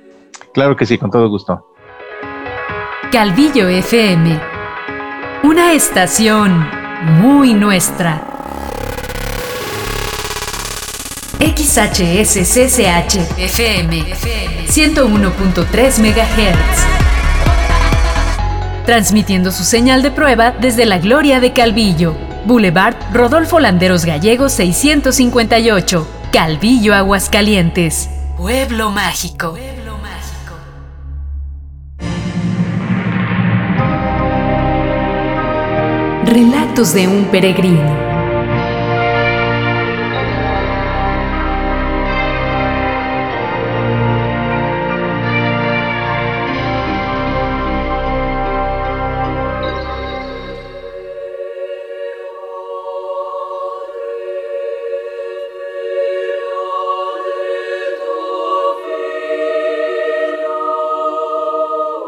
[0.52, 1.66] Claro que sí, con todo gusto.
[3.12, 4.40] Calvillo FM,
[5.46, 6.68] una estación
[7.20, 8.20] muy nuestra.
[11.38, 14.04] XHSCCH FM
[14.66, 16.86] 101.3 MHz.
[18.86, 26.08] Transmitiendo su señal de prueba desde la gloria de Calvillo Boulevard Rodolfo Landeros Gallegos 658,
[26.32, 28.10] Calvillo, Aguascalientes.
[28.36, 29.52] Pueblo mágico.
[29.52, 29.75] Pueblo mágico.
[36.26, 38.05] Relatos de un peregrino.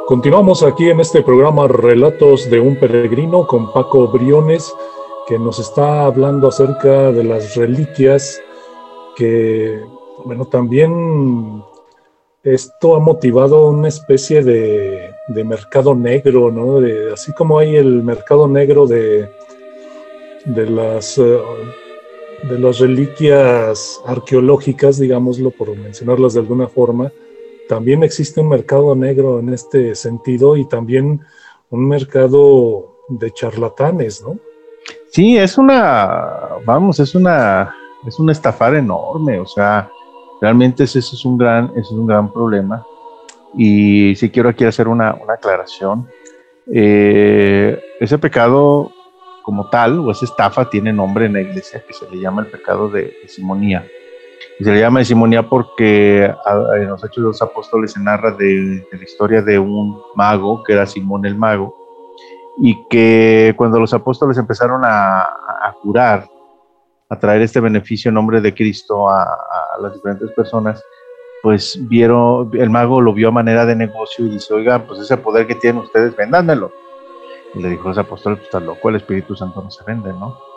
[0.08, 4.72] Continuamos aquí en este programa Relatos de un Peregrino con Paco Briones,
[5.26, 8.40] que nos está hablando acerca de las reliquias
[9.16, 9.78] que,
[10.24, 11.62] bueno, también
[12.42, 15.10] esto ha motivado una especie de,
[15.44, 16.78] mercado negro, ¿no?
[17.12, 19.28] así como hay el mercado negro de,
[20.46, 21.18] de las...
[21.18, 21.38] Eh,
[22.48, 27.10] de las reliquias arqueológicas, digámoslo por mencionarlas de alguna forma,
[27.68, 31.20] también existe un mercado negro en este sentido y también
[31.70, 34.38] un mercado de charlatanes, ¿no?
[35.10, 37.74] Sí, es una, vamos, es una,
[38.06, 39.90] es un estafar enorme, o sea,
[40.40, 42.84] realmente ese, es un gran, ese es un gran problema.
[43.54, 46.08] Y sí quiero aquí hacer una, aclaración.
[46.72, 48.92] Eh, ese pecado
[49.42, 52.48] como tal, o esa estafa, tiene nombre en la iglesia que se le llama el
[52.48, 53.86] pecado de simonía
[54.60, 59.02] se le llama simonía porque en los Hechos de los Apóstoles se narra de, la
[59.02, 61.74] historia de un mago, que era Simón el mago,
[62.60, 65.28] y que cuando los apóstoles empezaron a,
[65.80, 66.28] curar,
[67.08, 69.26] a traer este beneficio en nombre de Cristo a,
[69.80, 70.82] las diferentes personas,
[71.40, 75.16] pues vieron, el mago lo vio a manera de negocio y dice, oiga, pues ese
[75.16, 76.72] poder que tienen ustedes, véndanmelo.
[77.54, 80.47] Y le dijo los apóstoles, pues está loco, el Espíritu Santo no se vende, ¿no?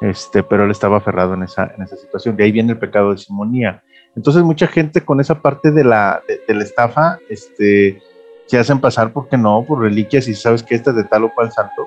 [0.00, 2.36] Este, pero él estaba aferrado en esa, en esa situación.
[2.36, 3.82] De ahí viene el pecado de simonía.
[4.14, 8.02] Entonces mucha gente con esa parte de la, de, la estafa este,
[8.46, 9.64] se hacen pasar, porque no?
[9.66, 11.86] Por reliquias y sabes que esta es de tal o cual santo.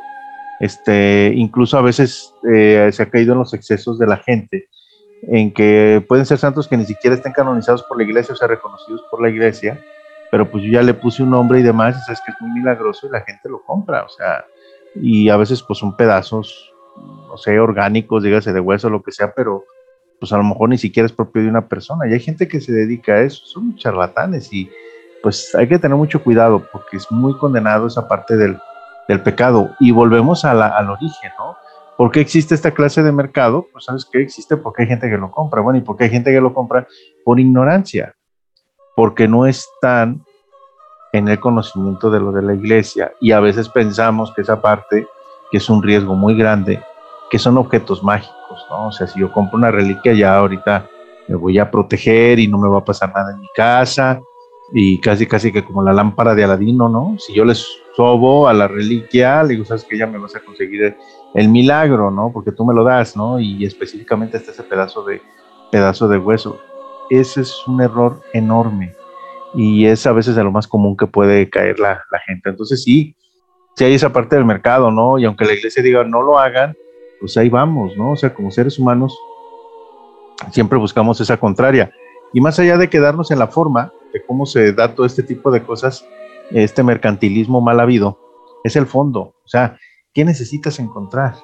[0.59, 4.67] Este, incluso a veces eh, se ha caído en los excesos de la gente,
[5.23, 8.47] en que pueden ser santos que ni siquiera estén canonizados por la iglesia o sea
[8.47, 9.79] reconocidos por la iglesia,
[10.31, 12.59] pero pues yo ya le puse un nombre y demás, y sabes que es muy
[12.59, 14.45] milagroso y la gente lo compra, o sea,
[14.95, 16.68] y a veces pues son pedazos
[17.27, 19.63] no sé, orgánicos, dígase de hueso, lo que sea, pero
[20.19, 22.07] pues a lo mejor ni siquiera es propio de una persona.
[22.07, 24.69] Y hay gente que se dedica a eso, son charlatanes y
[25.21, 28.59] pues hay que tener mucho cuidado porque es muy condenado esa parte del,
[29.23, 29.71] pecado.
[29.79, 31.55] Y volvemos al origen, ¿no?
[31.99, 33.67] ¿Por qué existe esta clase de mercado?
[33.73, 35.59] Pues sabes que existe porque hay gente que lo compra.
[35.59, 36.87] Bueno, ¿y por qué hay gente que lo compra?
[37.25, 38.15] Por ignorancia,
[38.95, 40.23] porque no están
[41.11, 45.07] en el conocimiento de lo de la iglesia y a veces pensamos que esa parte
[45.51, 46.81] que es un riesgo muy grande,
[47.29, 48.87] que son objetos mágicos, ¿no?
[48.87, 50.87] O sea, si yo compro una reliquia, ya ahorita
[51.27, 54.19] me voy a proteger y no me va a pasar nada en mi casa,
[54.71, 57.15] y casi, casi que como la lámpara de Aladino, ¿no?
[57.19, 57.65] Si yo les
[57.95, 60.95] sobo a la reliquia, le digo, sabes que ya me vas a conseguir
[61.33, 62.31] el, milagro, ¿no?
[62.31, 63.39] Porque tú me lo das, ¿no?
[63.39, 65.21] Y específicamente este ese pedazo de,
[65.71, 66.59] pedazo de hueso.
[67.09, 68.93] Ese es un error enorme
[69.55, 72.49] y es a veces de lo más común que puede caer la, la gente.
[72.49, 73.15] Entonces sí,
[73.75, 75.17] si hay esa parte del mercado, ¿no?
[75.17, 76.75] Y aunque la iglesia diga no lo hagan,
[77.19, 78.11] pues ahí vamos, ¿no?
[78.11, 79.17] O sea, como seres humanos
[80.51, 81.91] siempre buscamos esa contraria.
[82.33, 85.51] Y más allá de quedarnos en la forma de cómo se da todo este tipo
[85.51, 86.05] de cosas,
[86.51, 88.19] este mercantilismo mal habido,
[88.63, 89.19] es el fondo.
[89.43, 89.77] O sea,
[90.13, 91.35] ¿qué necesitas encontrar?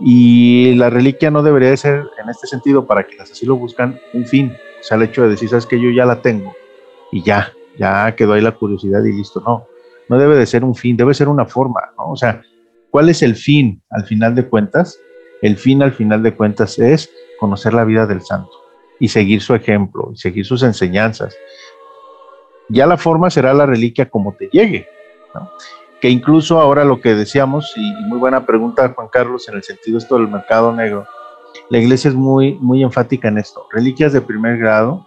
[0.00, 3.98] Y, la reliquia no debería de ser, en este sentido, para quienes así lo buscan,
[4.12, 4.52] un fin.
[4.80, 6.54] O sea, el hecho de decir, sabes que yo ya la tengo
[7.12, 9.40] y ya, ya quedó ahí la curiosidad y listo.
[9.40, 9.66] No,
[10.08, 12.10] no debe de ser un fin, debe ser una forma, ¿no?
[12.10, 12.42] O sea,
[12.90, 14.98] ¿cuál es el fin al final de cuentas?
[15.42, 18.50] El fin al final de cuentas es conocer la vida del santo
[18.98, 21.36] y seguir su ejemplo, y seguir sus enseñanzas.
[22.68, 24.88] Ya la forma será la reliquia como te llegue,
[26.00, 29.98] que incluso ahora lo que decíamos, y, muy buena pregunta Juan Carlos, en el sentido
[29.98, 31.06] esto del mercado negro,
[31.70, 33.66] la iglesia es muy, muy enfática en esto.
[33.70, 35.06] Reliquias de primer grado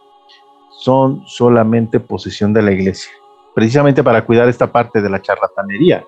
[0.79, 3.11] son solamente posesión de la iglesia,
[3.53, 6.05] precisamente para cuidar esta parte de la charlatanería,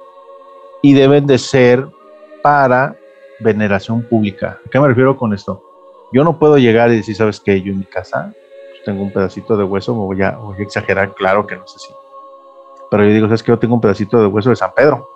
[0.82, 1.88] y deben de ser
[2.42, 2.96] para
[3.40, 4.60] veneración pública.
[4.66, 5.64] ¿A qué me refiero con esto?
[6.14, 7.62] Yo no puedo llegar y decir, ¿sabes qué?
[7.62, 8.34] Yo en mi casa
[8.70, 11.68] pues, tengo un pedacito de hueso, me voy a, voy a exagerar, claro que no
[11.68, 11.94] sé si
[12.92, 15.08] pero yo digo, ¿sabes que Yo tengo un pedacito de hueso de San Pedro.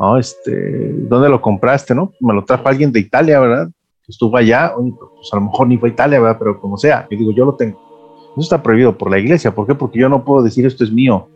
[0.00, 0.18] ¿No?
[0.18, 1.94] Este, ¿Dónde lo compraste?
[1.94, 2.12] ¿No?
[2.20, 3.68] Me lo trajo alguien de Italia, ¿verdad?
[4.08, 6.36] Estuvo allá, pues a lo mejor ni fue Italia, ¿verdad?
[6.40, 7.80] Pero como sea, yo digo, yo lo tengo.
[8.32, 9.54] Eso está prohibido por la iglesia.
[9.54, 9.76] ¿Por qué?
[9.76, 11.28] Porque yo no puedo decir esto es mío.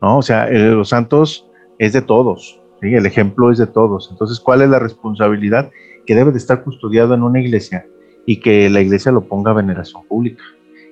[0.00, 0.18] ¿No?
[0.18, 1.46] O sea, los santos
[1.78, 2.58] es de todos.
[2.80, 2.94] ¿Sí?
[2.94, 4.08] El ejemplo es de todos.
[4.10, 5.70] Entonces, ¿cuál es la responsabilidad?
[6.06, 7.86] Que debe de estar custodiado en una iglesia
[8.26, 10.42] y que la iglesia lo ponga a veneración pública.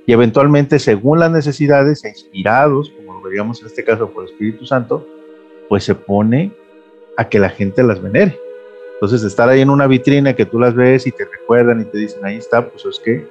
[0.07, 2.93] Y eventualmente, según las necesidades, inspirados,
[3.31, 5.07] digamos en este caso por el Espíritu Santo,
[5.69, 6.53] pues se pone
[7.17, 8.39] a que la gente las venere.
[8.95, 11.99] Entonces, estar ahí en una vitrina que tú las ves y te recuerdan y te
[11.99, 13.27] dicen, ahí está, pues es que,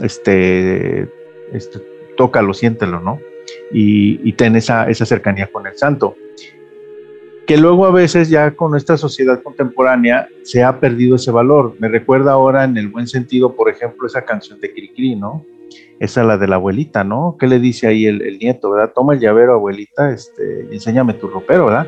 [0.00, 1.08] este,
[1.52, 1.80] este
[2.16, 3.20] tócalo, siéntelo, ¿no?
[3.72, 6.16] Y, y ten esa cercanía con el santo.
[7.46, 11.74] Que luego a veces ya con esta sociedad contemporánea se ha perdido ese valor.
[11.78, 15.44] Me recuerda ahora en el buen sentido, por ejemplo, esa canción de Cricri, ¿no?
[16.00, 17.36] esa es la de la abuelita, ¿no?
[17.38, 18.92] ¿Qué le dice ahí el, nieto, verdad?
[18.94, 21.86] Toma el llavero, abuelita, este, y enséñame tu ropero, ¿verdad?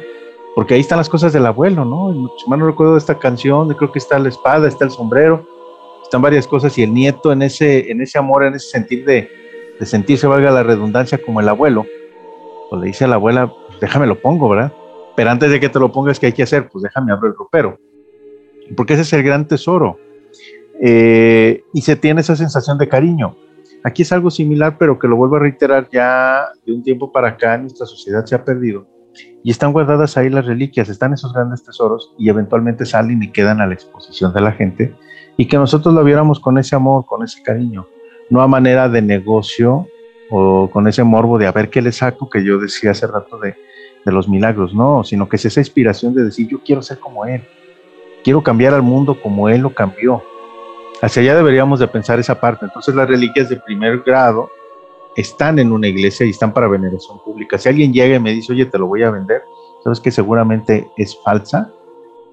[0.54, 2.30] Porque ahí están las cosas del abuelo, ¿no?
[2.38, 5.46] Si mal no recuerdo esta canción, creo que está la espada, está el sombrero,
[6.02, 9.28] están varias cosas, y el nieto en ese, en ese amor, en ese sentir de,
[9.78, 11.84] de sentirse, valga la redundancia, como el abuelo,
[12.70, 14.72] pues le dice a la abuela, déjame lo pongo, ¿verdad?
[15.16, 16.68] Pero antes de que te lo pongas, ¿qué hay que hacer?
[16.68, 17.78] Pues déjame abrir el ropero.
[18.76, 19.98] Porque ese es el gran tesoro.
[20.80, 23.36] Eh, y se tiene esa sensación de cariño.
[23.82, 27.28] Aquí es algo similar, pero que lo vuelvo a reiterar, ya de un tiempo para
[27.28, 28.86] acá nuestra sociedad se ha perdido
[29.42, 33.60] y están guardadas ahí las reliquias, están esos grandes tesoros y eventualmente salen y quedan
[33.60, 34.94] a la exposición de la gente
[35.36, 37.86] y que nosotros lo viéramos con ese amor, con ese cariño,
[38.28, 39.86] no a manera de negocio
[40.30, 43.38] o con ese morbo de a ver qué le saco que yo decía hace rato
[43.38, 43.54] de,
[44.06, 47.26] de los milagros, no, sino que es esa inspiración de decir yo quiero ser como
[47.26, 47.42] Él,
[48.24, 50.22] quiero cambiar al mundo como Él lo cambió,
[51.02, 52.64] Hacia allá deberíamos de pensar esa parte.
[52.64, 54.50] Entonces las reliquias de primer grado
[55.16, 57.58] están en una iglesia y están para veneración pública.
[57.58, 59.42] Si alguien llega y me dice, oye, te lo voy a vender,
[59.84, 61.70] sabes que seguramente es falsa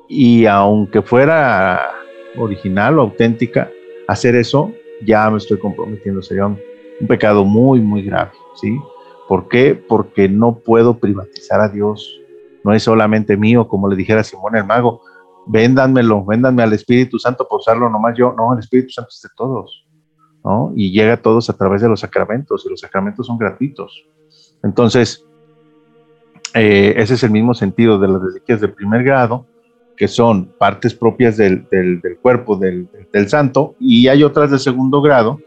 [0.07, 1.91] y aunque fuera
[2.37, 3.69] original o auténtica,
[4.07, 4.71] hacer eso
[5.05, 6.59] ya me estoy comprometiendo, sería un,
[7.01, 8.77] un pecado muy, muy grave, ¿sí?
[9.33, 9.73] ¿Por qué?
[9.73, 12.21] Porque no puedo privatizar a Dios.
[12.63, 15.01] No es solamente mío, como le dijera Simón el mago,
[15.47, 18.31] véndanmelo, véndanme al Espíritu Santo por usarlo nomás yo.
[18.37, 19.87] No, el Espíritu Santo es de todos,
[20.45, 20.71] ¿no?
[20.75, 24.05] Y llega a todos a través de los sacramentos, y los sacramentos son gratuitos.
[24.61, 25.25] Entonces,
[26.53, 29.47] eh, ese es el mismo sentido de las reliquias de primer grado,
[29.97, 31.67] que son partes propias del,
[32.21, 35.39] cuerpo del, del, santo, y hay otras de segundo grado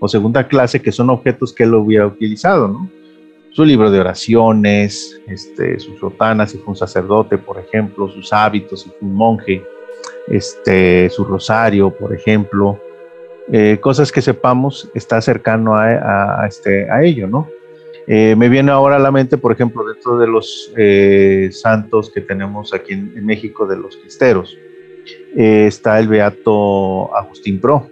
[0.00, 2.98] o segunda clase que son objetos que él hubiera utilizado, ¿no?
[3.50, 8.82] Su libro de oraciones, este, sus sotanas si fue un sacerdote, por ejemplo, sus hábitos
[8.82, 9.62] si fue un monje,
[10.28, 12.80] este, su rosario, por ejemplo,
[13.50, 17.48] eh, cosas que sepamos está cercano a, este, a ello, ¿no?
[18.06, 22.20] Eh, me viene ahora a la mente, por ejemplo, dentro de los eh, santos que
[22.20, 24.56] tenemos aquí en, México, de los cristeros,
[25.34, 27.88] está el beato Agustín Pro.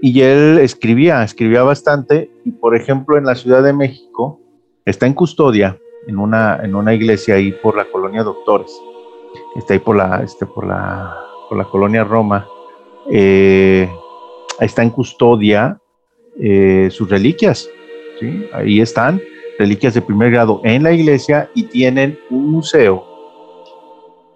[0.00, 4.41] Y él escribía, escribía bastante, y por ejemplo en la Ciudad de México,
[4.84, 8.72] está en custodia en una, en una iglesia ahí por la colonia Doctores,
[9.56, 11.16] está ahí por la, este, por la,
[11.48, 12.46] por la colonia Roma,
[13.10, 13.88] eh,
[14.60, 15.78] está en custodia
[16.40, 17.68] eh, sus reliquias,
[18.18, 18.46] ¿sí?
[18.52, 19.20] ahí están,
[19.58, 23.06] reliquias de primer grado en la iglesia y tienen un museo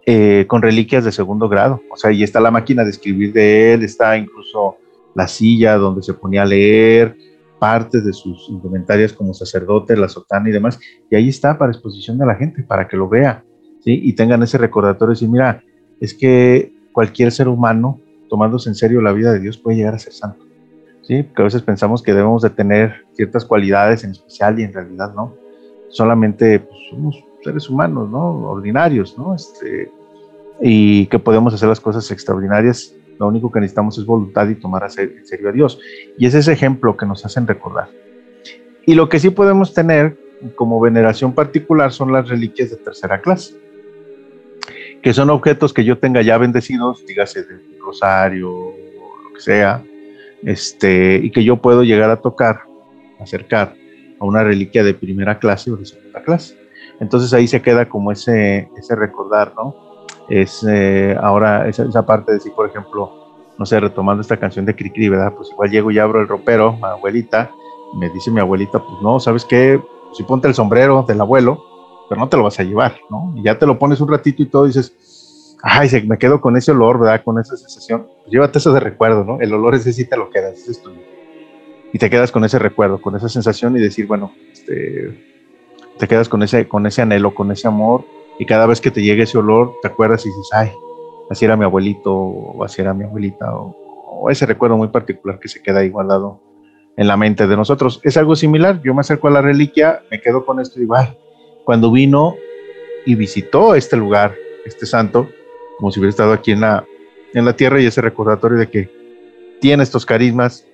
[0.05, 3.75] eh, con reliquias de segundo grado, o sea, ahí está la máquina de escribir de
[3.75, 4.77] él, está incluso
[5.17, 7.17] la silla donde se ponía a leer,
[7.59, 10.79] partes de sus indumentarias como sacerdote, la sotana y demás,
[11.11, 13.45] y ahí está para exposición de la gente, para que lo vea,
[13.85, 14.01] ¿sí?
[14.03, 15.63] Y tengan ese recordatorio y decir, mira,
[16.01, 19.99] es que cualquier ser humano, tomándose en serio la vida de Dios, puede llegar a
[19.99, 20.45] ser santo,
[21.03, 21.23] ¿sí?
[21.23, 25.15] Porque a veces pensamos que debemos de tener ciertas cualidades en especial y en realidad
[25.15, 25.35] no.
[25.89, 28.49] Solamente pues, somos seres humanos, ¿no?
[28.49, 29.35] Ordinarios, ¿no?
[29.35, 29.91] Este,
[30.61, 34.87] y que podemos hacer las cosas extraordinarias lo único que necesitamos es voluntad y tomar
[34.99, 35.79] en serio a Dios.
[36.19, 37.89] Y es ese ejemplo que nos hacen recordar.
[38.85, 40.17] Y lo que sí podemos tener
[40.55, 43.55] como veneración particular son las reliquias de tercera clase,
[45.03, 49.83] que son objetos que yo tenga ya bendecidos, dígase del rosario lo que sea,
[50.43, 52.61] este, y que yo puedo llegar a tocar,
[53.19, 53.75] acercar
[54.21, 56.57] a una reliquia de primera clase o de segunda clase.
[57.01, 59.86] Entonces ahí se queda como ese, ese recordar, ¿no?
[60.29, 63.13] Es eh, ahora esa, parte de decir, por ejemplo,
[63.59, 65.33] no sé, retomando esta canción de Cricri, ¿verdad?
[65.37, 67.51] Pues igual llego y abro el ropero, mi abuelita,
[67.99, 69.81] me dice mi abuelita, pues no, ¿sabes qué?
[70.13, 71.63] Si ponte el sombrero del abuelo,
[72.09, 73.33] pero no te lo vas a llevar, ¿no?
[73.37, 76.73] Y ya te lo pones un ratito y todo, dices, ay, me quedo con ese
[76.73, 77.23] olor, ¿verdad?
[77.25, 78.07] Con esa sensación.
[78.23, 79.41] Pues llévate eso de recuerdo, ¿no?
[79.41, 81.01] El olor ese sí te lo quedas, ese es tuyo.
[81.93, 85.27] Y te quedas con ese recuerdo, con esa sensación y decir, bueno, este,
[85.99, 88.05] te quedas con ese, con ese anhelo, con ese amor,
[88.39, 90.71] y cada vez que te llegue ese olor, te acuerdas y dices, ay,
[91.31, 95.47] así era mi abuelito, o así era mi abuelita, o, ese recuerdo muy particular que
[95.47, 96.41] se queda ahí guardado
[96.97, 98.01] en la mente de nosotros.
[98.03, 100.97] Es algo similar, yo me acerco a la reliquia, me quedo con esto y digo,
[101.65, 102.35] cuando vino
[103.05, 104.35] y visitó este lugar,
[104.65, 105.29] este santo,
[105.79, 106.85] como si hubiera estado aquí en la,
[107.35, 108.91] en la tierra y ese recordatorio de que
[109.61, 110.67] tiene estos carismas,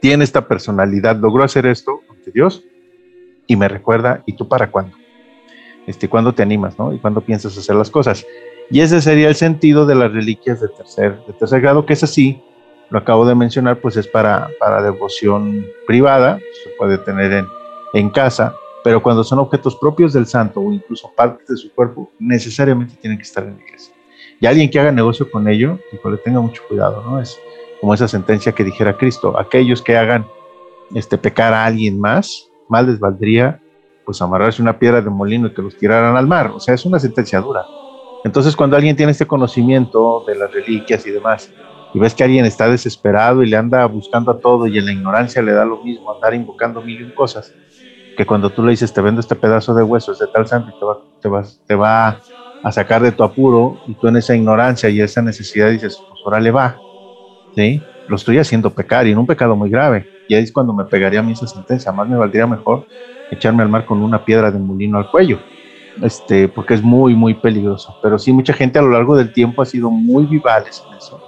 [0.00, 2.64] tiene esta personalidad, logró hacer esto ante Dios
[3.46, 4.96] y me recuerda, ¿y tú para cuándo?
[5.86, 6.92] Este, ¿Cuándo te animas, no?
[6.92, 8.26] ¿Y cuándo piensas hacer las cosas?
[8.70, 12.42] Y ese sería el sentido de las reliquias de tercer, de grado, que es así,
[12.90, 17.46] lo acabo de mencionar, pues es para, para devoción privada, se puede tener en,
[17.94, 22.10] en casa, pero cuando son objetos propios del santo o incluso partes de su cuerpo,
[22.18, 23.94] necesariamente tienen que estar en la iglesia.
[24.40, 27.20] Y alguien que haga negocio con ello, le tenga mucho cuidado, ¿no?
[27.20, 27.38] Es
[27.80, 30.26] como esa sentencia que dijera Cristo, aquellos que hagan
[30.94, 33.60] este, pecar a alguien más, mal les valdría
[34.06, 36.52] pues amarrarse una piedra de molino y que los tiraran al mar.
[36.54, 37.66] O sea, es una sentencia dura.
[38.24, 41.54] Entonces, cuando alguien tiene este conocimiento de las reliquias y demás,
[41.92, 44.92] y ves que alguien está desesperado y le anda buscando a todo y en la
[44.92, 47.56] ignorancia le da lo mismo, andar invocando mil y cosas,
[48.16, 50.78] que cuando tú le dices, te vendo este pedazo de huesos de tal santo y
[50.78, 52.20] te va, te, va, te va
[52.62, 56.20] a sacar de tu apuro, y tú en esa ignorancia y esa necesidad dices, pues
[56.24, 56.78] ahora le va,
[57.54, 57.88] ¿sí?
[58.06, 60.10] Lo estoy haciendo pecar y en un pecado muy grave.
[60.28, 61.92] Y ahí es cuando me pegaría a mí esa sentencia.
[61.92, 62.88] Más me valdría mejor
[63.30, 65.38] echarme al mar con una piedra de molino al cuello,
[66.02, 67.96] este, porque es muy, muy peligroso.
[68.02, 71.20] Pero sí, mucha gente a lo largo del tiempo ha sido muy vivales en eso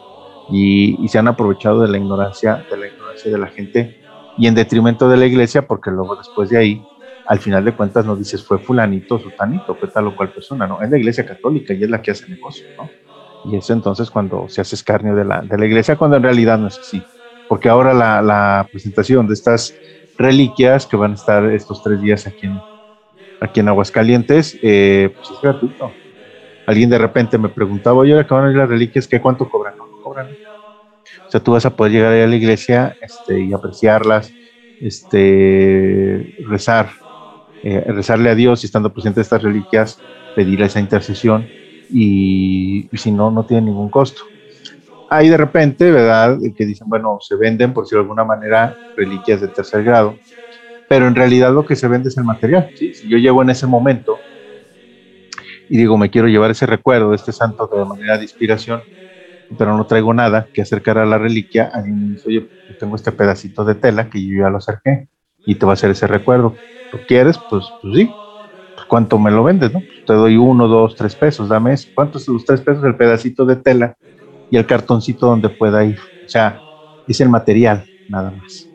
[0.51, 4.01] y, y se han aprovechado de la ignorancia, de la ignorancia de la gente
[4.37, 6.87] y en detrimento de la iglesia, porque luego después de ahí,
[7.27, 10.81] al final de cuentas nos dices fue fulanito, sutanito, fue tal o cual persona, ¿no?
[10.81, 12.89] Es la iglesia católica y es la que hace negocio, ¿no?
[13.45, 16.59] Y eso entonces cuando se hace escarnio de la, de la iglesia, cuando en realidad
[16.59, 17.03] no es así
[17.49, 19.75] porque ahora la, presentación de estas
[20.19, 22.65] reliquias que van a estar estos tres días aquí en,
[23.41, 25.99] aquí en Aguascalientes, eh, pues es gratuito.
[26.67, 29.49] Alguien de repente me preguntaba, oye, ahora que van a ir las reliquias, ¿qué cuánto
[29.49, 29.77] cobran?
[29.79, 30.33] No, no cobran.
[30.33, 34.37] O sea, tú vas a poder llegar a la iglesia este, y apreciarlas,
[34.81, 36.91] este, rezar,
[37.63, 40.05] eh, rezarle a Dios y estando presente estas reliquias,
[40.35, 41.53] pedirle esa intercesión
[41.89, 44.23] y, y si no, no tiene ningún costo
[45.09, 49.41] hay de repente, ¿verdad?, que dicen, bueno, se venden, por si de alguna manera, reliquias
[49.41, 50.23] de tercer grado,
[50.89, 52.71] pero en realidad lo que se vende es el material.
[52.75, 54.27] Si yo llego en ese momento
[55.69, 58.83] y digo, me quiero llevar ese recuerdo de este santo de manera de inspiración,
[59.59, 62.97] pero no traigo nada que acercar a la reliquia, alguien me dice, oye, yo tengo
[62.97, 65.09] este pedacito de tela que yo ya lo acerqué
[65.45, 66.63] y te va a hacer ese recuerdo.
[66.93, 67.39] ¿Lo quieres?
[67.49, 68.21] Pues, pues sí.
[68.75, 69.73] Pues, ¿Cuánto me lo vendes?
[69.73, 69.87] No?
[69.87, 71.91] Pues te doy uno, dos, tres pesos, dame eso.
[71.95, 73.97] ¿Cuántos son los tres pesos el pedacito de tela
[74.51, 75.99] y el cartoncito donde pueda ir.
[76.25, 76.61] O sea,
[77.07, 78.69] es el material, nada más.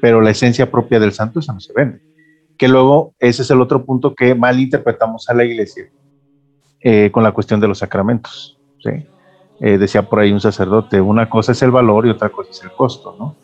[0.00, 2.00] Pero la esencia propia del santo, esa no se vende.
[2.56, 5.90] Que luego, ese es el otro punto que mal interpretamos a la iglesia
[6.80, 8.58] eh, con la cuestión de los sacramentos.
[8.78, 8.90] ¿sí?
[9.60, 12.62] Eh, decía por ahí un sacerdote, una cosa es el valor y otra cosa es
[12.62, 13.36] el costo, ¿no?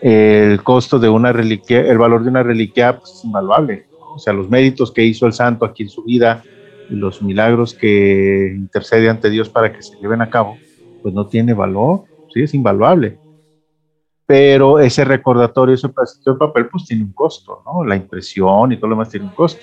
[0.00, 3.86] El costo de una reliquia, el valor de una reliquia pues, es invaluable.
[4.14, 6.42] O sea, los méritos que hizo el santo aquí en su vida
[6.88, 10.58] los milagros que intercede ante Dios para que se lleven a cabo,
[11.04, 13.18] pues no tiene valor, sí, es invaluable.
[14.24, 17.84] Pero ese recordatorio, ese pedacito de papel, pues tiene un costo, ¿no?
[17.84, 19.62] La impresión y todo lo demás tiene un costo.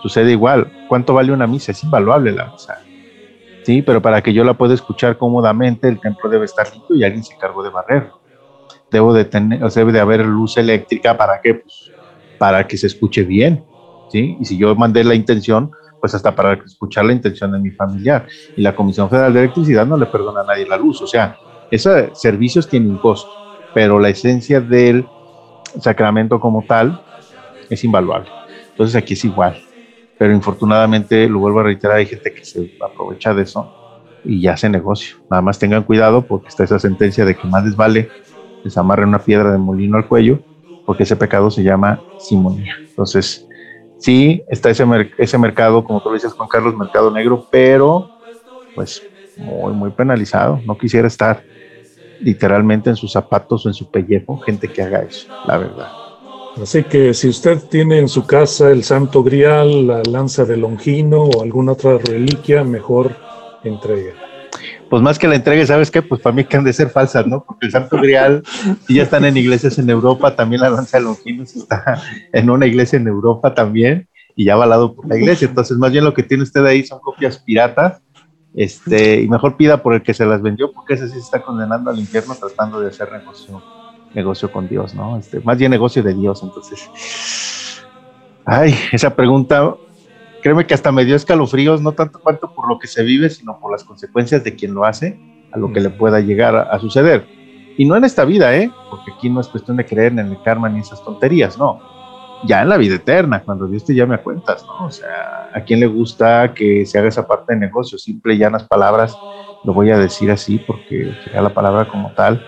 [0.00, 1.72] Sucede igual, ¿cuánto vale una misa?
[1.72, 2.78] Es invaluable la misa.
[3.64, 7.02] Sí, pero para que yo la pueda escuchar cómodamente, el templo debe estar limpio y
[7.02, 8.12] alguien se encargó de barrer.
[8.88, 11.54] Debo de tener, o sea, debe de haber luz eléctrica, ¿para qué?
[11.54, 11.90] Pues
[12.38, 13.64] para que se escuche bien,
[14.08, 14.36] ¿sí?
[14.38, 15.72] Y si yo mandé la intención,
[16.06, 18.28] pues hasta para escuchar la intención de mi familiar.
[18.56, 21.02] Y la Comisión Federal de Electricidad no le perdona a nadie la luz.
[21.02, 21.36] O sea,
[21.68, 23.28] esos servicios tienen un costo,
[23.74, 25.04] pero la esencia del
[25.80, 26.96] sacramento como tal
[27.68, 28.28] es invaluable.
[28.70, 29.60] Entonces aquí es igual.
[30.16, 33.68] Pero infortunadamente, lo vuelvo a reiterar, hay gente que se aprovecha de eso
[34.24, 35.16] y ya hace negocio.
[35.28, 38.08] Nada más tengan cuidado porque está esa sentencia de que más les vale
[38.62, 40.38] les amarren una piedra de molino al cuello
[40.84, 42.76] porque ese pecado se llama simonía.
[42.80, 43.45] Entonces,
[43.98, 44.84] sí está ese,
[45.18, 48.10] ese mercado, como tú lo dices, Juan Carlos, mercado negro, pero
[48.74, 49.02] pues
[49.36, 50.60] muy, muy penalizado.
[50.64, 51.42] No quisiera estar
[52.20, 55.88] literalmente en sus zapatos o en su pellejo, gente que haga eso, la verdad.
[56.60, 61.24] Así que si usted tiene en su casa el Santo Grial, la lanza de Longino
[61.24, 63.14] o alguna otra reliquia, mejor
[63.62, 64.25] entregue.
[64.88, 66.00] Pues más que la entregue, ¿sabes qué?
[66.02, 67.44] Pues para mí que han de ser falsas, ¿no?
[67.44, 68.42] Porque el Santo Grial,
[68.86, 72.00] si ya están en iglesias en Europa, también la lanza de Longino está
[72.32, 75.48] en una iglesia en Europa también y ya avalado por la iglesia.
[75.48, 78.00] Entonces, más bien lo que tiene usted ahí son copias piratas
[78.56, 81.42] este, y mejor pida por el que se las vendió, porque ese sí se está
[81.42, 83.62] condenando al infierno tratando de hacer negocio,
[84.14, 85.18] negocio con Dios, ¿no?
[85.18, 86.88] Este, más bien negocio de Dios, entonces.
[88.46, 89.74] Ay, esa pregunta,
[90.46, 93.58] créeme que hasta me dio escalofríos, no tanto cuanto por lo que se vive, sino
[93.58, 95.18] por las consecuencias de quien lo hace,
[95.50, 97.26] a lo que le pueda llegar a, a suceder.
[97.76, 98.70] Y no en esta vida, ¿eh?
[98.88, 101.80] Porque aquí no es cuestión de creer en el karma ni esas tonterías, no
[102.44, 104.86] ya en la vida eterna, cuando Dios te llame a cuentas, ¿no?
[104.86, 107.98] O sea, ¿a quién le gusta que se haga esa parte de negocio?
[107.98, 109.16] Simple y llanas palabras,
[109.64, 112.40] lo voy a decir así porque sería la palabra como tal,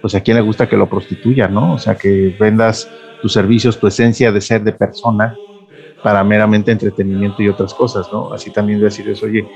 [0.00, 1.74] pues a quién le gusta que lo prostituya, ¿no?
[1.74, 2.88] O sea, que vendas
[3.20, 5.36] tus servicios, tu esencia de ser de persona
[6.02, 8.32] para meramente entretenimiento y otras cosas, ¿no?
[8.32, 9.46] Así también decir eso, oye,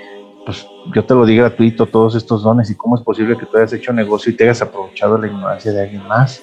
[0.44, 3.56] pues yo te lo di gratuito todos estos dones y cómo es posible que tú
[3.56, 6.42] hayas hecho negocio y te hayas aprovechado la ignorancia de alguien más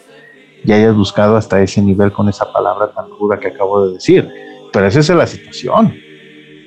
[0.66, 4.30] y hayas buscado hasta ese nivel con esa palabra tan ruda que acabo de decir.
[4.72, 5.94] Pero esa es la situación,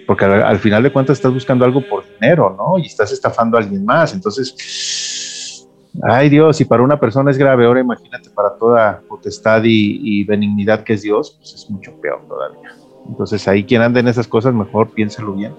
[0.07, 2.79] porque al, final de cuentas estás buscando algo por dinero, ¿no?
[2.79, 4.15] Y estás estafando a alguien más.
[4.15, 5.67] Entonces,
[6.03, 10.85] ay Dios, si para una persona es grave, ahora imagínate para toda potestad y, benignidad
[10.85, 12.76] que es Dios, pues es mucho peor todavía.
[13.09, 15.53] Entonces ahí quien anda en esas cosas, mejor piénselo bien,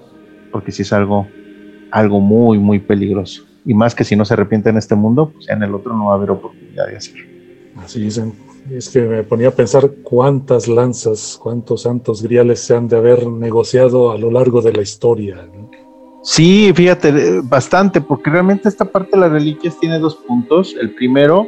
[0.52, 1.28] porque si es algo,
[1.92, 3.44] algo muy, muy peligroso.
[3.66, 6.06] Y más que si no se arrepiente en este mundo, pues en el otro no
[6.06, 7.26] va a haber oportunidad de hacerlo.
[7.78, 8.34] Así dicen.
[8.72, 13.26] Es que me ponía a pensar cuántas lanzas, cuántos santos griales se han de haber
[13.26, 15.48] negociado a lo largo de la historia.
[16.22, 20.76] Sí, fíjate, eh, bastante, porque realmente esta parte de las reliquias tiene dos puntos.
[20.80, 21.48] El primero,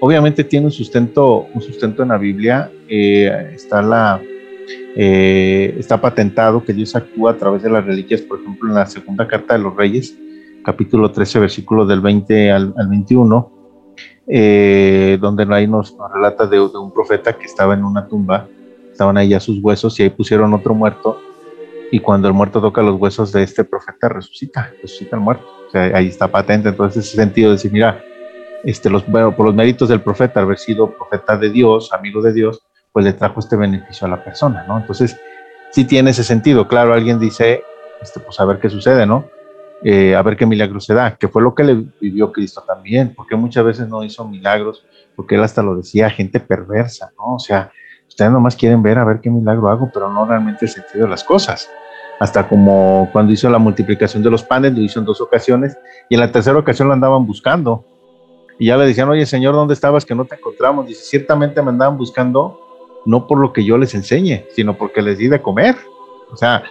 [0.00, 2.72] obviamente tiene un sustento, un sustento en la Biblia.
[2.88, 4.20] Eh, está la
[4.96, 8.86] eh, está patentado que Dios actúa a través de las reliquias, por ejemplo, en la
[8.86, 10.18] segunda carta de los Reyes,
[10.64, 13.56] capítulo 13, versículo del 20 al, al 21
[14.28, 18.48] eh, donde ahí nos, nos relata de, un profeta que estaba en una tumba,
[18.90, 21.20] estaban ahí ya sus huesos y ahí pusieron otro muerto
[21.92, 25.46] y cuando el muerto toca los huesos de este profeta resucita, resucita el muerto.
[25.68, 28.02] O sea, ahí está patente, entonces ese sentido de decir, mira,
[28.64, 32.65] este, por los méritos del profeta, haber sido profeta de Dios, amigo de Dios,
[32.96, 34.78] pues le trajo este beneficio a la persona, ¿no?
[34.78, 35.20] Entonces,
[35.70, 36.66] sí tiene ese sentido.
[36.66, 37.62] Claro, alguien dice,
[38.00, 39.26] este, pues a ver qué sucede, ¿no?
[39.82, 43.12] Eh, a ver qué milagro se da, que fue lo que le vivió Cristo también,
[43.14, 44.82] porque muchas veces no hizo milagros,
[45.14, 47.34] porque él hasta lo decía, gente perversa, ¿no?
[47.34, 47.70] O sea,
[48.08, 51.10] ustedes nomás quieren ver a ver qué milagro hago, pero no realmente el sentido de
[51.10, 51.68] las cosas.
[52.18, 55.76] Hasta como cuando hizo la multiplicación de los panes, lo hizo en dos ocasiones,
[56.08, 57.84] y en la tercera ocasión lo andaban buscando.
[58.58, 60.86] Y ya le decían, oye Señor, ¿dónde estabas que no te encontramos?
[60.86, 62.62] Dice, ciertamente me andaban buscando,
[63.06, 65.76] no por lo que yo les enseñe, sino porque les di de comer.
[66.30, 66.64] O sea,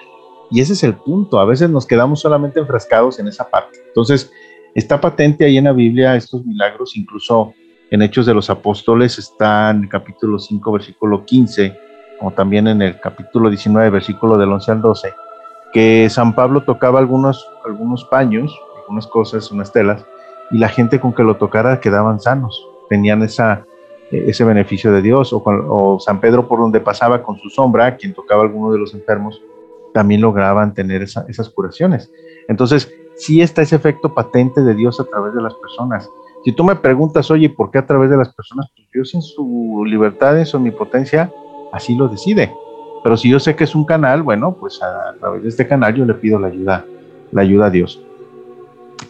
[0.52, 1.40] y ese es el punto.
[1.40, 3.80] A veces nos quedamos solamente enfrascados en esa parte.
[3.88, 4.32] Entonces,
[4.76, 7.54] está patente ahí en la Biblia estos milagros, incluso
[7.92, 11.78] en Hechos de los Apóstoles está en el capítulo 5, versículo 15,
[12.20, 15.14] como también en el capítulo 19, versículo del 11 al 12,
[15.72, 20.06] que San Pablo tocaba algunos, algunos paños, algunas cosas, unas telas,
[20.52, 23.66] y la gente con que lo tocara quedaban sanos, tenían esa,
[24.12, 28.41] ese beneficio de Dios, o, San Pedro por donde pasaba con su sombra, quien tocaba
[28.41, 29.41] a alguno de los enfermos,
[29.93, 32.12] también lograban tener esas curaciones.
[32.47, 36.10] Entonces, sí está ese efecto patente de Dios a través de las personas.
[36.43, 38.70] Si tú me preguntas, oye, ¿por qué a través de las personas?
[38.76, 41.32] Pues Dios en su libertad, en su omnipotencia,
[41.72, 42.53] así lo decide.
[43.03, 45.95] Pero si yo sé que es un canal, bueno, pues a, través de este canal
[45.95, 46.86] yo le pido la ayuda,
[47.32, 48.01] la ayuda a Dios.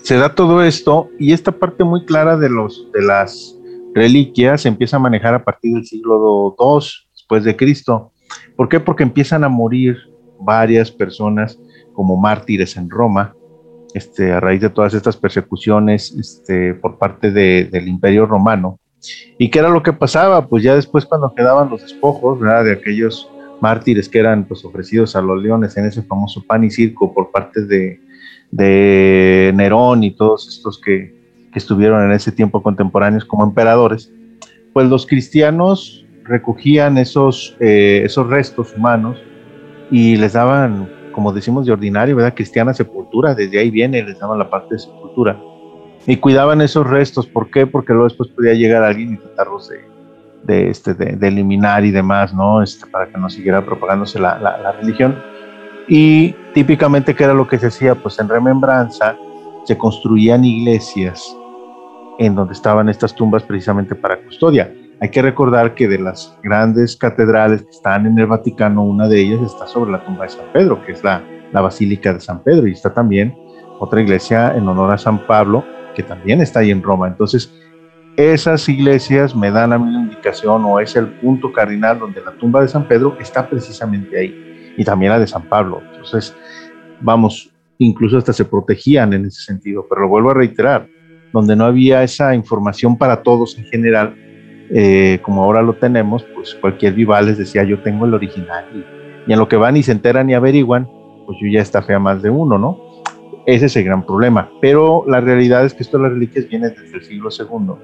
[0.02, 3.55] Se da todo esto y esta parte muy clara de, los, de las
[3.96, 8.12] reliquias se empieza a manejar a partir del siglo II después de Cristo.
[8.58, 8.80] ¿Por qué?
[8.80, 9.98] Porque empiezan a morir
[10.40, 11.58] varias personas
[11.94, 13.34] como mártires en Roma,
[13.94, 18.80] este, a raíz de todas estas persecuciones este, por parte del imperio romano.
[19.38, 20.46] ¿Y qué era lo que pasaba?
[20.46, 23.30] Pues ya después cuando quedaban los despojos de aquellos
[23.62, 27.32] mártires que eran pues, ofrecidos a los leones en ese famoso pan y circo por
[27.32, 28.02] parte de,
[28.52, 31.16] de Nerón y todos estos que,
[31.56, 34.12] que, estuvieron en ese tiempo contemporáneos como emperadores,
[34.74, 39.18] pues los cristianos recogían esos, eh, esos restos humanos
[39.90, 42.34] y les daban, como decimos de ordinario, ¿verdad?
[42.36, 45.40] Cristiana sepultura, desde ahí viene, les daban la parte de sepultura.
[46.06, 47.66] Y cuidaban esos restos, ¿por qué?
[47.66, 49.72] Porque luego después podía llegar alguien y tratarlos
[50.44, 52.62] de, este, de, eliminar y demás, ¿no?
[52.62, 55.16] Este, para que no siguiera propagándose la, la religión.
[55.88, 57.96] Y típicamente, ¿qué era lo que se hacía?
[57.96, 59.16] Pues en remembranza
[59.66, 61.36] se construían iglesias
[62.20, 64.74] en donde estaban estas tumbas precisamente para custodia.
[65.02, 69.20] hay que recordar que de las grandes catedrales que están en el Vaticano, una de
[69.20, 72.42] ellas está sobre la tumba de San Pedro, que es la, la Basílica de San
[72.44, 73.36] Pedro, y está también
[73.80, 77.08] otra iglesia en honor a San Pablo, que también está ahí en Roma.
[77.08, 77.54] Entonces,
[78.18, 82.32] esas iglesias me dan a mí la indicación o es el punto cardinal donde la
[82.32, 85.82] tumba de San Pedro está precisamente ahí y también la de San Pablo.
[85.92, 86.36] Entonces,
[87.02, 90.88] vamos, incluso hasta se protegían en ese sentido, pero lo vuelvo a reiterar,
[91.32, 94.16] donde no había esa información para todos en general,
[94.72, 98.66] eh, como ahora lo tenemos, pues cualquier vival les decía yo tengo el original
[99.28, 100.88] y, en lo que van y se enteran y averiguan,
[101.26, 102.80] pues yo ya está fea más de uno, ¿no?
[103.46, 104.50] Ese es el gran problema.
[104.62, 107.76] Pero la realidad es que esto de las reliquias viene desde el siglo II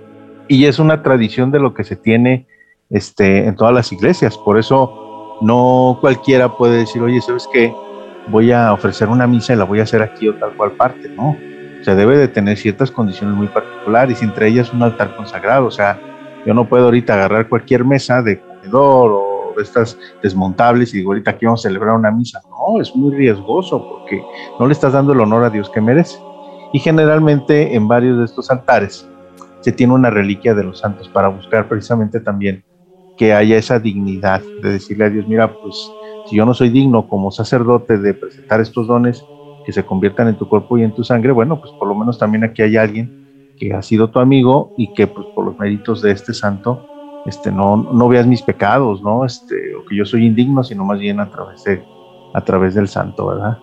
[0.47, 2.47] y es una tradición de lo que se tiene
[2.89, 4.37] este, en todas las iglesias.
[4.37, 7.73] Por eso no cualquiera puede decir, oye, ¿sabes qué?
[8.27, 11.09] Voy a ofrecer una misa y la voy a hacer aquí o tal cual parte,
[11.09, 11.35] ¿no?
[11.81, 15.65] O sea, debe de tener ciertas condiciones muy particulares, entre ellas un altar consagrado.
[15.65, 15.99] O sea,
[16.45, 21.11] yo no puedo ahorita agarrar cualquier mesa de comedor o de estas desmontables y digo,
[21.11, 22.39] ahorita aquí vamos a celebrar una misa.
[22.49, 24.23] No, es muy riesgoso porque
[24.59, 26.19] no le estás dando el honor a Dios que merece.
[26.71, 29.07] Y generalmente en varios de estos altares
[29.61, 32.63] se tiene una reliquia de los santos para buscar precisamente también
[33.17, 35.75] que haya esa dignidad de decirle a Dios, mira, pues
[36.27, 39.23] si yo no soy digno como sacerdote de presentar estos dones
[39.65, 42.17] que se conviertan en tu cuerpo y en tu sangre, bueno, pues por lo menos
[42.17, 46.01] también aquí hay alguien que ha sido tu amigo y que pues por los méritos
[46.01, 46.85] de este santo,
[47.25, 49.23] este, no, no veas mis pecados, ¿no?
[49.23, 51.83] Este, o que yo soy indigno, sino más bien a través, de,
[52.33, 53.59] a través del santo, ¿verdad?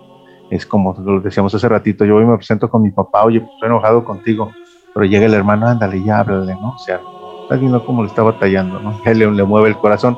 [0.51, 3.53] Es como lo decíamos hace ratito, yo hoy me presento con mi papá, oye, pues
[3.55, 4.51] estoy enojado contigo,
[4.95, 6.71] pero llega el hermano, ándale, ya háblale, ¿no?
[6.71, 7.01] O sea,
[7.43, 9.01] estás viendo cómo le está batallando, ¿no?
[9.05, 10.17] Él le, le mueve el corazón.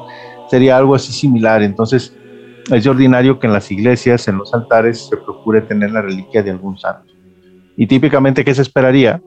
[0.49, 1.63] Sería algo así similar.
[1.63, 2.17] Entonces,
[2.77, 6.51] es ordinario que en las iglesias, en los altares, se procure tener la reliquia de
[6.51, 7.13] algún santo.
[7.77, 9.21] Y típicamente, ¿qué se esperaría?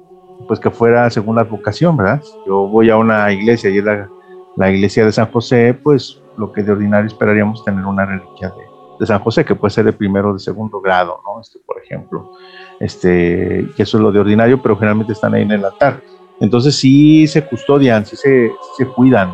[0.48, 2.22] Pues que fuera según la vocación, ¿verdad?
[2.48, 6.64] Yo voy a una iglesia y es la, iglesia de San José, pues lo que
[6.64, 8.64] de ordinario esperaríamos tener una reliquia de,
[9.00, 11.42] de San José, que puede ser de primero o de segundo grado, ¿no?
[11.42, 12.32] Este, por ejemplo,
[12.80, 16.02] este, que eso es lo de ordinario, pero generalmente están ahí en el altar.
[16.40, 19.34] Entonces sí se custodian, sí se, se cuidan,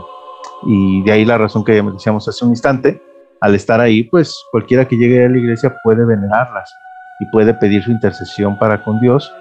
[0.64, 3.01] y de ahí la razón que ya decíamos hace un instante,
[3.41, 6.73] al estar ahí, pues cualquiera que llegue a la iglesia puede venerarlas
[7.19, 9.31] y puede pedir su intercesión para con Dios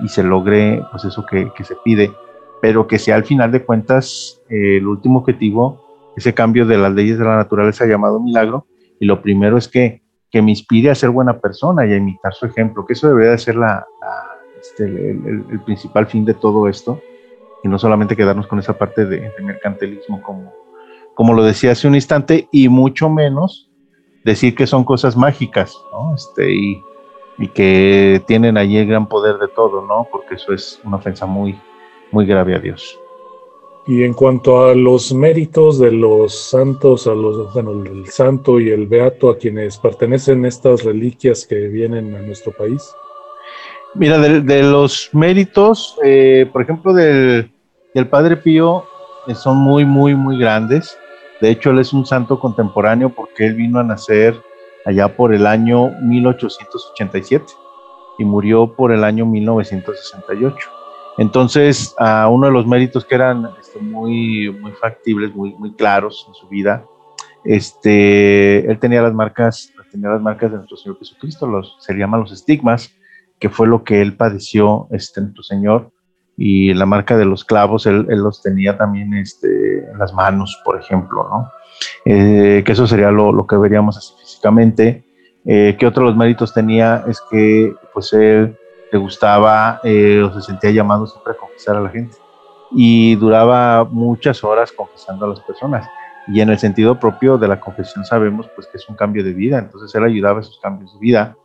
[0.00, 2.12] y se logre pues eso que, se pide,
[2.60, 6.92] pero que sea al final de cuentas eh, el último objetivo, ese cambio de las
[6.92, 8.66] leyes de la naturaleza llamado milagro,
[8.98, 12.34] y lo primero es que, que me inspire a ser buena persona y a imitar
[12.34, 13.86] su ejemplo, que eso debería de ser la,
[14.60, 17.00] este, el, el, principal fin de todo esto,
[17.62, 20.52] y no solamente quedarnos con esa parte de, de mercantilismo como,
[21.16, 23.68] como lo decía hace un instante, y mucho menos
[24.22, 26.14] decir que son cosas mágicas, ¿no?
[26.14, 26.82] Este, y,
[27.38, 30.06] y que tienen allí el gran poder de todo, ¿no?
[30.12, 31.58] Porque eso es una ofensa muy,
[32.12, 33.00] muy grave a Dios.
[33.88, 38.70] Y en cuanto a los méritos de los santos, a los, bueno, el santo y
[38.70, 42.82] el beato a quienes pertenecen estas reliquias que vienen a nuestro país.
[43.94, 47.50] Mira, de, de los méritos, eh, por ejemplo, del,
[47.94, 48.84] del Padre Pío,
[49.28, 50.98] eh, son muy, muy, muy grandes.
[51.40, 54.40] De hecho, él es un santo contemporáneo porque él vino a nacer
[54.84, 57.44] allá por el año 1887
[58.18, 60.56] y murió por el año 1968.
[61.18, 66.26] Entonces, a uno de los méritos que eran este, muy, muy factibles, muy, muy claros
[66.28, 66.84] en su vida,
[67.44, 72.20] este, él tenía las marcas, tenía las marcas de nuestro Señor Jesucristo, los, se llaman
[72.20, 72.94] los estigmas,
[73.38, 75.90] que fue lo que él padeció, este, nuestro Señor,
[76.36, 80.60] y la marca de los clavos, él, él los tenía también este, en las manos,
[80.64, 81.50] por ejemplo, ¿no?
[82.04, 85.04] Eh, que eso sería lo, lo, que veríamos así físicamente.
[85.44, 88.56] Eh, que otro de los méritos tenía es que, pues, él
[88.92, 92.16] le gustaba eh, o se sentía llamado siempre a confesar a la gente.
[92.72, 95.88] Y duraba muchas horas confesando a las personas.
[96.28, 99.32] Y en el sentido propio de la confesión sabemos pues que es un cambio de
[99.32, 99.58] vida.
[99.58, 101.36] Entonces él ayudaba a esos cambios de vida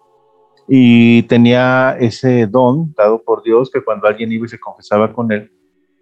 [0.68, 5.32] y tenía ese don dado por Dios que cuando alguien iba y se confesaba con
[5.32, 5.52] él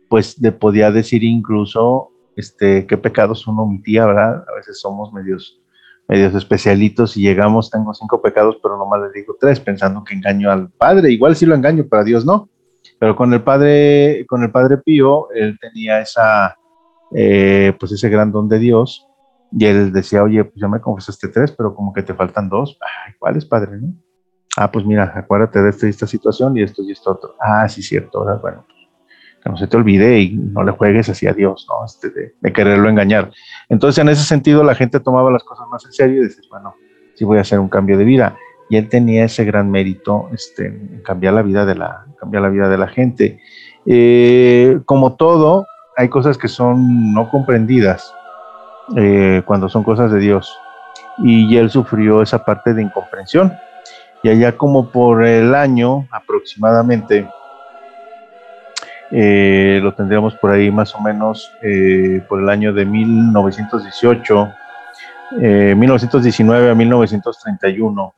[0.09, 5.59] pues le podía decir incluso este qué pecados uno omitía verdad a veces somos medios
[6.09, 10.49] medios especialitos y llegamos, tengo cinco pecados, pero nomás le digo tres, pensando que engaño
[10.51, 11.11] al Padre.
[11.11, 12.49] Igual sí lo engaño, pero a Dios no.
[12.97, 16.57] Pero con el Padre, con el Padre Pío, él tenía esa,
[17.13, 19.05] eh, pues ese gran don de Dios
[19.51, 22.77] y él decía, oye, pues ya me confesaste tres, pero como que te faltan dos.
[22.81, 23.77] Ay, ¿cuál es Padre?
[23.79, 23.93] No?
[24.57, 27.35] Ah, pues mira, acuérdate de esta, esta situación y esto y esto otro.
[27.39, 28.41] Ah, sí, cierto, ¿verdad?
[28.41, 28.65] Bueno,
[29.43, 31.85] que no se te olvide y no le juegues así a Dios, ¿no?
[31.85, 33.31] Este, de, de, quererlo engañar.
[33.69, 36.75] Entonces, en ese sentido, la gente tomaba las cosas más en serio y decía, bueno,
[37.15, 38.37] sí voy a hacer un cambio de vida.
[38.69, 42.49] Y él tenía ese gran mérito este, en cambiar la vida de la, cambiar la,
[42.49, 43.39] vida de la gente.
[43.85, 45.65] Eh, como todo,
[45.97, 48.13] hay cosas que son no comprendidas
[48.95, 50.57] eh, cuando son cosas de Dios.
[51.17, 53.53] Y él sufrió esa parte de incomprensión.
[54.21, 57.27] Y allá como por el año aproximadamente,
[59.11, 64.53] eh, lo tendríamos por ahí más o menos eh, por el año de 1918,
[65.31, 68.13] 1919 a 1931.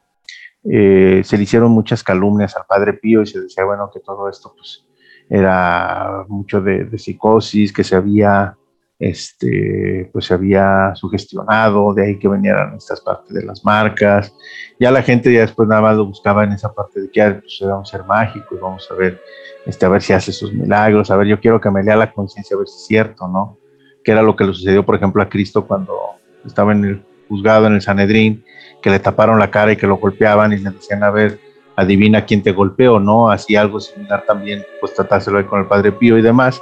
[0.63, 4.53] se le hicieron muchas calumnias al padre Pío y se decía, bueno, que todo esto
[4.55, 4.85] pues
[5.29, 8.57] era mucho de psicosis, que se había
[9.01, 14.31] este, pues se había sugestionado, de ahí que venían estas partes de las marcas.
[14.79, 17.57] Ya la gente ya después nada más lo buscaba en esa parte de que pues,
[17.61, 19.19] vamos a ser mágicos, vamos a ver,
[19.65, 22.13] este, a ver si hace sus milagros, a ver, yo quiero que me lea la
[22.13, 23.57] conciencia, a ver si es cierto, ¿no?
[24.03, 25.97] Que era lo que le sucedió, por ejemplo, a Cristo cuando
[26.45, 28.45] estaba en el juzgado en el Sanedrín,
[28.83, 31.39] que le taparon la cara y que lo golpeaban y le decían, a ver,
[31.75, 33.31] adivina quién te golpeó, ¿no?
[33.31, 36.61] Así algo similar también, pues tratárselo ahí con el Padre Pío y demás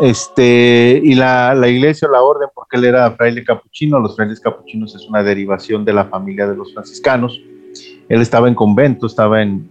[0.00, 4.40] este, y la, la, iglesia o la orden, porque él era fraile capuchino, los frailes
[4.40, 7.40] capuchinos es una derivación de la familia de los franciscanos.
[8.08, 9.68] Él estaba en convento, estaba en,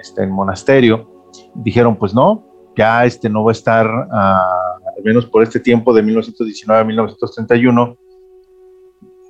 [0.00, 1.08] este, en monasterio.
[1.54, 2.44] Dijeron, pues no,
[2.76, 6.84] ya este no va a estar, ah, al menos por este tiempo de 1919 a
[6.84, 7.96] 1931,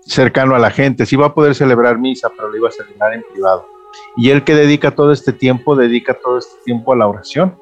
[0.07, 1.05] cercano a la gente.
[1.05, 3.67] Sí va a poder celebrar misa, pero lo iba a celebrar en privado.
[4.17, 7.55] Y él que dedica todo este tiempo, dedica todo este tiempo a la oración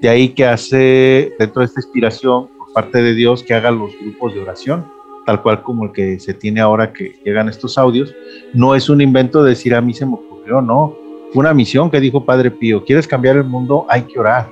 [0.00, 3.92] de ahí que hace, dentro de esta inspiración por parte de Dios, que haga los
[4.00, 4.86] grupos de oración,
[5.26, 8.14] tal cual como el que se tiene ahora que llegan estos audios.
[8.52, 10.96] No es un invento de decir a mí se me ocurrió, no.
[11.34, 13.86] Una misión que dijo Padre Pío, ¿quieres cambiar el mundo?
[13.88, 14.50] Hay que orar.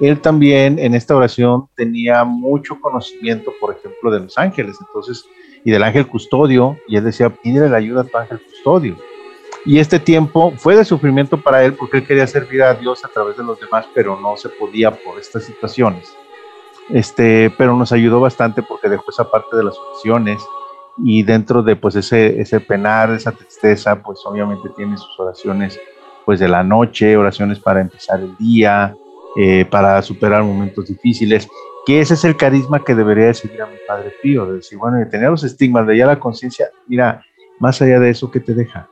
[0.00, 5.24] Él también en esta oración tenía mucho conocimiento, por ejemplo, de los ángeles, entonces,
[5.64, 8.96] y del ángel custodio, y él decía, pídele la ayuda a tu ángel custodio
[9.64, 13.08] y este tiempo fue de sufrimiento para él porque él quería servir a Dios a
[13.08, 16.12] través de los demás, pero no se podía por estas situaciones.
[16.88, 20.42] Este, pero nos ayudó bastante porque dejó esa parte de las oraciones
[20.98, 25.78] y dentro de pues ese, ese penar, esa tristeza, pues obviamente tiene sus oraciones
[26.24, 28.94] pues de la noche, oraciones para empezar el día,
[29.36, 31.48] eh, para superar momentos difíciles,
[31.86, 34.78] que ese es el carisma que debería de seguir a mi Padre Pío, de decir,
[34.78, 37.24] bueno, de tener los estigmas, de ya la conciencia, mira,
[37.58, 38.88] más allá de eso, ¿qué te deja?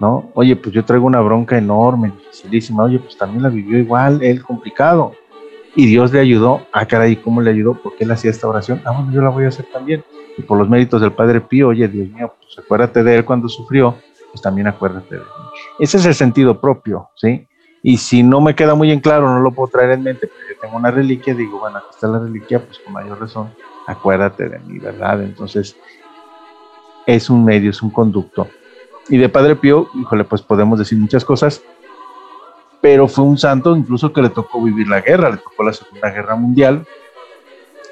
[0.00, 0.30] ¿No?
[0.34, 4.42] Oye, pues yo traigo una bronca enorme, dificilísima, oye, pues también la vivió igual, él
[4.42, 5.12] complicado.
[5.74, 7.74] Y Dios le ayudó, ah, caray, ¿cómo le ayudó?
[7.74, 10.04] Porque él hacía esta oración, ah, bueno, yo la voy a hacer también.
[10.36, 13.48] Y por los méritos del Padre Pío, oye, Dios mío, pues acuérdate de él cuando
[13.48, 13.96] sufrió,
[14.32, 15.26] pues también acuérdate de él.
[15.78, 17.46] Ese es el sentido propio, ¿sí?
[17.82, 20.60] Y si no me queda muy en claro, no lo puedo traer en mente, porque
[20.60, 23.50] tengo una reliquia, digo, bueno, aquí está la reliquia, pues con mayor razón,
[23.86, 25.22] acuérdate de mí, ¿verdad?
[25.22, 25.76] Entonces,
[27.06, 28.48] es un medio, es un conducto
[29.08, 31.62] y de Padre Pío, híjole, pues podemos decir muchas cosas,
[32.80, 36.10] pero fue un santo incluso que le tocó vivir la guerra, le tocó la Segunda
[36.10, 36.86] Guerra Mundial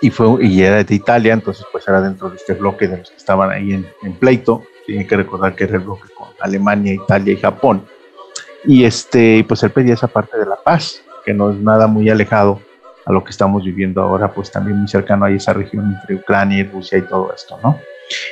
[0.00, 3.10] y, fue, y era de Italia, entonces pues era dentro de este bloque de los
[3.10, 4.62] que estaban ahí en, pleito.
[4.84, 7.84] Tienen que recordar que era el bloque con Alemania, Italia y Japón.
[8.64, 12.08] Y este, pues él pedía esa parte de la paz, que no es nada muy
[12.08, 12.60] alejado
[13.04, 16.58] a lo que estamos viviendo ahora, pues también muy cercano a esa región entre Ucrania
[16.58, 17.78] y Rusia y todo esto, ¿no?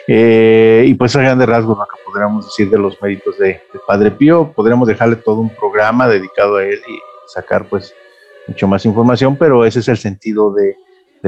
[0.07, 4.11] Eh, y pues a grandes rasgos lo que podríamos decir de los méritos de, Padre
[4.11, 7.95] Pío, podríamos dejarle todo un programa dedicado a él y sacar pues
[8.47, 10.77] mucho más información, pero ese es el sentido de,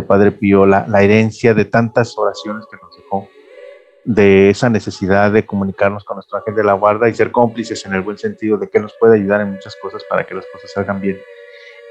[0.07, 3.28] Padre Pío, la, herencia de tantas oraciones que nos dejó,
[4.05, 7.94] de esa necesidad de comunicarnos con nuestro ángel de la guarda y ser cómplices en
[7.94, 10.70] el buen sentido de que nos puede ayudar en muchas cosas para que las cosas
[10.70, 11.18] salgan bien.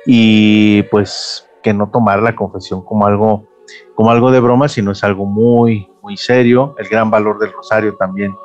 [0.06, 3.48] Y pues que no tomar la confesión como algo
[3.96, 6.76] como algo de broma, sino es algo muy, muy serio.
[6.78, 8.36] El gran valor del rosario también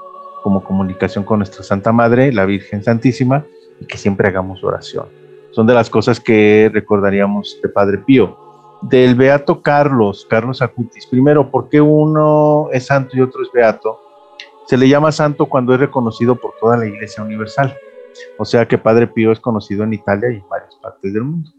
[0.43, 3.45] como comunicación con nuestra Santa Madre, la Virgen Santísima,
[3.79, 5.07] y que siempre hagamos oración.
[5.51, 8.39] Son de las cosas que recordaríamos de Padre Pío.
[8.81, 11.07] Del Beato Carlos, Carlos Acutis.
[11.07, 14.01] Primero, ¿por qué uno es santo y otro es beato?
[14.65, 17.77] Se le llama santo cuando es reconocido por toda la Iglesia Universal.
[18.39, 21.51] O sea que Padre Pío es conocido en Italia y en varias partes del mundo.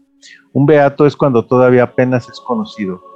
[0.52, 3.11] Un beato es cuando todavía apenas es conocido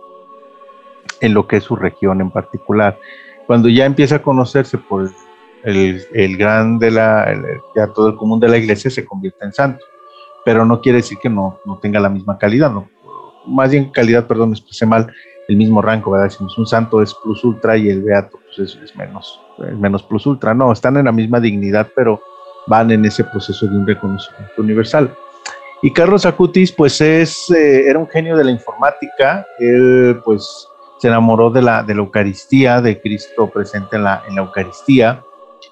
[1.20, 2.98] en lo que es su región en particular.
[3.46, 5.10] Cuando ya empieza a conocerse por
[5.64, 7.32] el, el gran de la,
[7.74, 9.84] ya todo el común de la iglesia se convierte en santo,
[10.44, 12.88] pero no quiere decir que no, no tenga la misma calidad, no,
[13.46, 15.12] más bien calidad, perdón, expresé mal,
[15.48, 16.26] el mismo rango, ¿verdad?
[16.26, 19.40] Decimos un santo es plus ultra y el beato pues es, menos,
[19.78, 22.20] menos plus ultra, no, están en la misma dignidad, pero
[22.66, 25.14] van en ese proceso de un reconocimiento universal.
[25.82, 31.08] Y Carlos Acutis, pues es, eh, era un genio de la informática, él pues se
[31.08, 35.22] enamoró de la, de la Eucaristía, de Cristo presente en la, en la Eucaristía,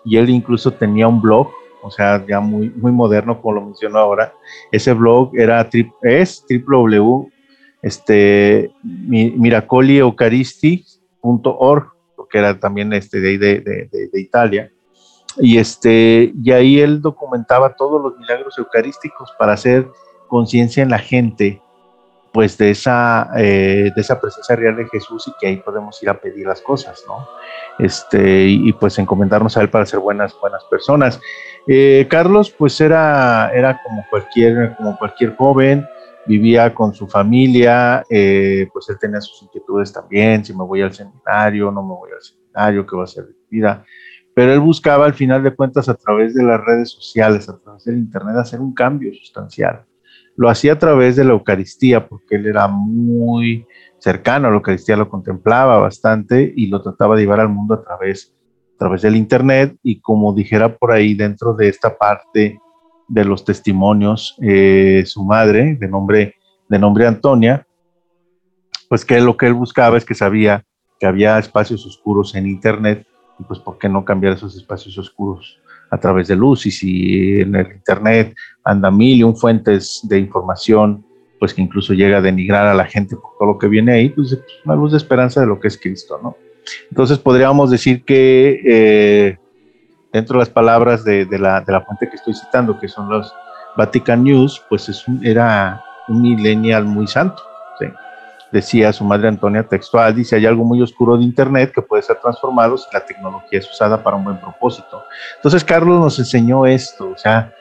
[0.05, 1.51] y él incluso tenía un blog,
[1.83, 4.35] o sea, ya muy, muy moderno, como lo mencionó ahora.
[4.73, 5.69] Ese blog era,
[6.03, 7.31] es www,
[7.83, 8.71] este,
[12.35, 14.73] que era también este, de, de, de, de, Italia.
[15.39, 19.89] Y, este, y ahí él documentaba todos los milagros eucarísticos para hacer
[20.29, 21.61] conciencia en la gente
[22.35, 26.11] pues de esa, eh, de esa presencia real de Jesús y que ahí podemos ir
[26.11, 27.29] a pedir las cosas, ¿no?
[27.79, 31.21] Este, y, pues encomendarnos a Él para ser buenas, buenas personas.
[31.69, 35.87] Eh, Carlos, pues era, era como, cualquier, como cualquier joven,
[36.27, 40.93] vivía con su familia, eh, pues él tenía sus inquietudes también, si me voy al
[40.93, 43.85] seminario, no me voy al seminario, qué va a ser de vida.
[44.35, 47.85] Pero él buscaba al final de cuentas a través de las redes sociales, a través
[47.85, 49.85] del Internet, hacer un cambio sustancial
[50.37, 53.67] lo hacía a través de la Eucaristía, porque él era muy
[53.99, 57.83] cercano a la Eucaristía, lo contemplaba bastante y lo trataba de llevar al mundo a
[57.83, 58.35] través,
[58.75, 59.77] a través del Internet.
[59.83, 62.61] Y como dijera por ahí dentro de esta parte
[63.09, 66.35] de los testimonios, eh, su madre, de nombre,
[66.69, 67.67] de nombre Antonia,
[68.89, 70.65] pues que lo que él buscaba es que sabía
[70.99, 73.07] que había espacios oscuros en Internet
[73.39, 75.61] y pues por qué no cambiar esos espacios oscuros
[75.91, 80.19] a través de luz y si en el Internet anda mil y un fuentes de
[80.19, 81.05] información,
[81.39, 84.09] pues que incluso llega a denigrar a la gente por todo lo que viene ahí,
[84.09, 86.37] pues es una luz de esperanza de lo que es Cristo, ¿no?
[86.91, 89.39] Entonces podríamos decir que eh,
[90.13, 93.33] dentro de las palabras de, la, de, la, fuente que estoy citando, que son los
[93.77, 97.43] Vatican News, pues es era un millennial muy santo.
[98.55, 102.21] Decía su madre Antonia textual, dice, hay algo muy oscuro de Internet que puede ser
[102.21, 105.03] transformado si la tecnología es usada para un buen propósito.
[105.35, 107.53] Entonces Carlos nos enseñó esto, o sea,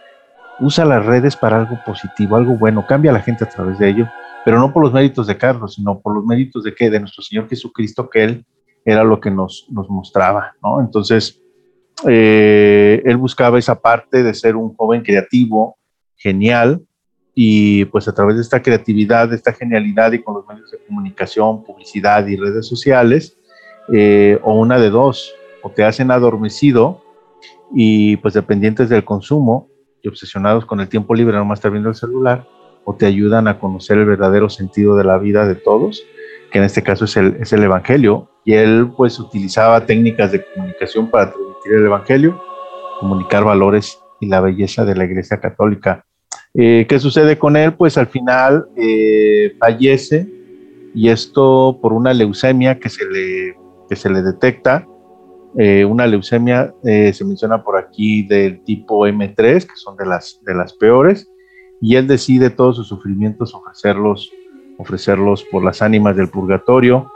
[0.60, 3.90] usa las redes para algo positivo, algo bueno, cambia a la gente a través de
[3.90, 4.08] ello,
[4.46, 7.24] pero no por los méritos de Carlos, sino por los méritos de qué, de nuestro
[7.24, 8.46] Señor Jesucristo, que Él
[8.86, 10.80] era lo que nos, nos mostraba, ¿no?
[10.80, 11.42] Entonces,
[12.08, 15.80] eh, Él buscaba esa parte de ser un joven creativo,
[16.18, 16.84] genial,
[17.36, 20.78] y pues a través de esta creatividad, de esta genialidad y con los medios de
[20.86, 23.38] comunicación, publicidad y redes sociales,
[23.92, 27.02] eh, o una de dos, o te hacen adormecido
[27.74, 29.70] y pues dependientes del consumo
[30.02, 32.48] y obsesionados con el tiempo libre, nomás estar viendo el celular,
[32.84, 36.04] o te ayudan a conocer el verdadero sentido de la vida de todos,
[36.52, 40.46] que en este caso es el, es el Evangelio, y él pues utilizaba técnicas de
[40.54, 42.42] comunicación para transmitir el Evangelio,
[43.00, 46.06] comunicar valores y la belleza de la Iglesia Católica
[46.56, 47.74] eh, ¿Qué sucede con él?
[47.74, 50.28] Pues al final eh, fallece
[50.94, 53.56] y esto por una leucemia que se le,
[53.90, 54.88] que se le detecta.
[55.58, 60.56] Eh, una leucemia se menciona por aquí del tipo M3, que son de las, de
[60.56, 61.30] las peores,
[61.82, 64.32] y él decide todos sus sufrimientos ofrecerlos,
[64.78, 67.08] ofrecerlos por las ánimas del purgatorio,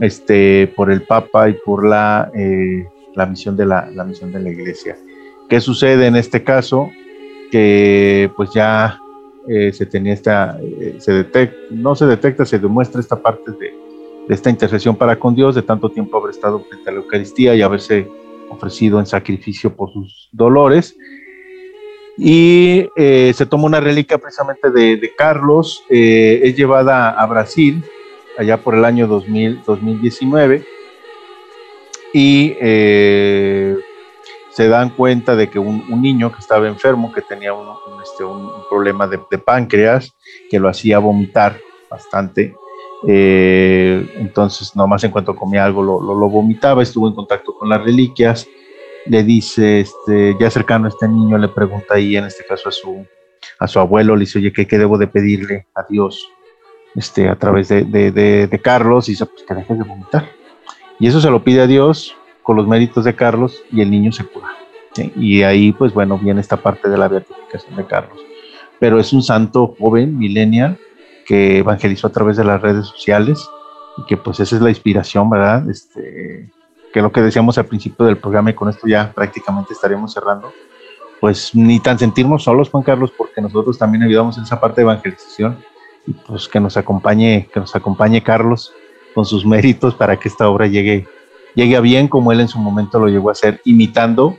[0.00, 2.30] este, por el Papa y por la,
[3.14, 4.96] la, misión de la, la misión de la Iglesia.
[5.50, 6.90] ¿Qué sucede en este caso?
[7.52, 8.98] Que pues ya
[9.46, 13.74] eh, se tenía esta, eh, se detecta, no se detecta, se demuestra esta parte de,
[14.30, 17.60] esta intercesión para con Dios, de tanto tiempo haber estado frente a la Eucaristía y
[17.60, 18.08] haberse
[18.48, 20.96] ofrecido en sacrificio por sus dolores.
[22.16, 27.84] Y eh, se toma una reliquia precisamente de, de Carlos, es llevada a Brasil,
[28.38, 30.64] allá por el año 2000, 2019,
[32.14, 32.54] y
[34.54, 37.68] se dan cuenta de que un, niño que estaba enfermo, que tenía un,
[38.02, 38.24] este,
[38.68, 40.14] problema de, páncreas,
[40.50, 41.58] que lo hacía vomitar
[41.90, 42.54] bastante,
[43.08, 47.82] eh, entonces nomás en cuanto comía algo lo, lo, vomitaba, estuvo en contacto con las
[47.82, 48.46] reliquias,
[49.06, 52.72] le dice, este, ya cercano a este niño, le pregunta ahí, en este caso a
[52.72, 53.06] su,
[53.58, 56.28] a su abuelo, le dice, oye, ¿qué, debo de pedirle a Dios
[56.94, 59.08] este, a través de, de Carlos?
[59.08, 60.28] Y dice, pues que deje de vomitar.
[61.00, 64.12] Y eso se lo pide a Dios, con los méritos de Carlos y el niño
[64.12, 64.48] se cura.
[65.16, 68.18] Y ahí, pues bueno, viene esta parte de la beatificación de Carlos.
[68.78, 70.78] Pero es un santo joven, millennial,
[71.26, 73.48] que evangelizó a través de las redes sociales
[73.96, 75.68] y que pues esa es la inspiración, ¿verdad?
[75.70, 76.50] Este,
[76.92, 80.52] que lo que decíamos al principio del programa y con esto ya prácticamente estaremos cerrando,
[81.20, 84.82] pues ni tan sentirnos solos, Juan Carlos, porque nosotros también ayudamos en esa parte de
[84.82, 85.58] evangelización
[86.06, 88.72] y pues que nos acompañe, que nos acompañe Carlos
[89.14, 91.06] con sus méritos para que esta obra llegue
[91.54, 94.38] llegue a bien como él en su momento lo llegó a hacer, imitando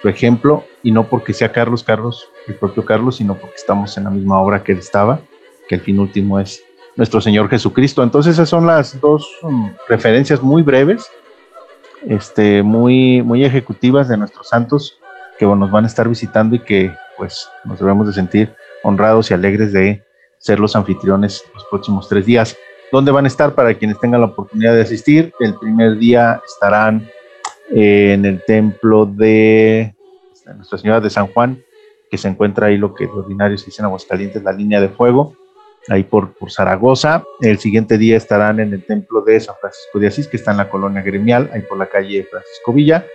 [0.00, 4.04] su ejemplo y no porque sea Carlos Carlos, el propio Carlos, sino porque estamos en
[4.04, 5.20] la misma obra que él estaba,
[5.68, 6.62] que el fin último es
[6.96, 8.02] nuestro Señor Jesucristo.
[8.02, 11.06] Entonces esas son las dos um, referencias muy breves,
[12.06, 14.98] este, muy, muy ejecutivas de nuestros santos
[15.38, 19.34] que nos van a estar visitando y que pues nos debemos de sentir honrados y
[19.34, 20.04] alegres de
[20.38, 22.56] ser los anfitriones los próximos tres días.
[22.92, 25.32] ¿Dónde van a estar para quienes tengan la oportunidad de asistir?
[25.40, 27.08] El primer día estarán
[27.70, 29.94] en el templo de
[30.54, 31.64] Nuestra Señora de San Juan,
[32.10, 35.34] que se encuentra ahí lo que los ordinarios dicen Aguascalientes, la línea de fuego.
[35.88, 37.24] ahí por, por Zaragoza.
[37.40, 40.58] El siguiente día estarán en el templo de San Francisco de Asís, que está en
[40.58, 43.06] la colonia gremial, ahí por la calle Francisco Villa.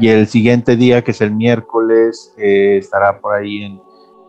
[0.00, 3.80] Y el siguiente día, que es el miércoles, eh, estará por ahí en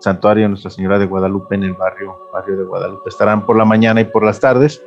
[0.03, 3.09] Santuario Nuestra Señora de Guadalupe, en el barrio, barrio de Guadalupe.
[3.09, 4.83] Estarán por la mañana y por las tardes,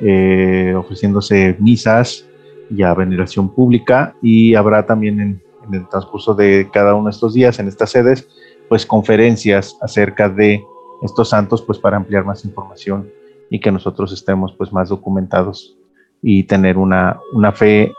[0.00, 2.26] eh, ofreciéndose misas
[2.68, 4.14] y a veneración pública.
[4.20, 7.90] Y habrá también en, en el transcurso de cada uno de estos días, en estas
[7.90, 8.28] sedes,
[8.68, 10.62] pues conferencias acerca de
[11.02, 13.10] estos santos, pues para ampliar más información
[13.48, 15.78] y que nosotros estemos pues más documentados
[16.20, 17.94] y tener una, una fe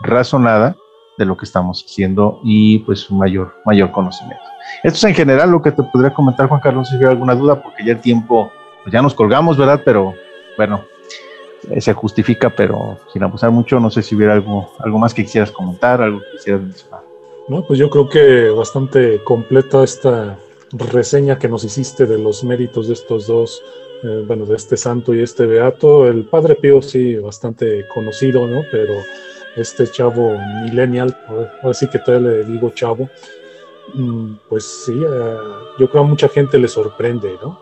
[0.00, 0.76] razonada
[1.18, 4.55] de lo que estamos haciendo y pues un mayor, mayor conocimiento.
[4.82, 7.62] Esto es en general lo que te podría comentar, Juan Carlos, si hubiera alguna duda,
[7.62, 8.50] porque ya el tiempo,
[8.82, 9.80] pues ya nos colgamos, ¿verdad?
[9.84, 10.14] Pero
[10.56, 10.84] bueno,
[11.70, 15.24] eh, se justifica, pero sin abusar mucho, no sé si hubiera algo, algo más que
[15.24, 17.00] quisieras comentar, algo que quisieras mencionar.
[17.48, 20.36] No, pues yo creo que bastante completa esta
[20.72, 23.62] reseña que nos hiciste de los méritos de estos dos,
[24.02, 26.08] eh, bueno, de este santo y este beato.
[26.08, 28.62] El Padre Pío sí, bastante conocido, ¿no?
[28.70, 28.94] Pero
[29.56, 31.16] este chavo millennial,
[31.62, 33.08] ahora sí que todavía le digo chavo,
[34.48, 35.36] pues sí, eh,
[35.78, 37.58] yo creo que a mucha gente le sorprende, ¿no?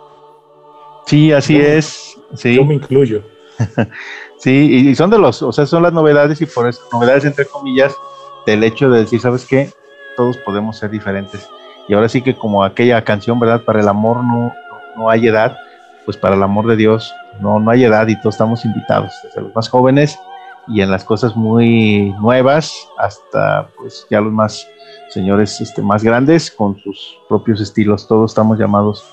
[1.07, 2.19] Sí, así es.
[2.35, 2.55] Sí.
[2.55, 3.23] Yo me incluyo.
[4.39, 7.45] sí, y son de los, o sea, son las novedades y por eso, novedades entre
[7.45, 7.95] comillas,
[8.47, 9.71] del hecho de decir, ¿sabes qué?
[10.17, 11.49] Todos podemos ser diferentes.
[11.89, 13.63] Y ahora sí que como aquella canción, ¿verdad?
[13.65, 14.53] Para el amor no,
[14.97, 15.57] no hay edad,
[16.05, 19.43] pues para el amor de Dios no, no hay edad y todos estamos invitados, desde
[19.43, 20.19] los más jóvenes
[20.69, 24.67] y en las cosas muy nuevas hasta pues ya los más
[25.11, 28.09] señores este, más grandes con sus propios estilos.
[28.09, 29.05] Todos estamos llamados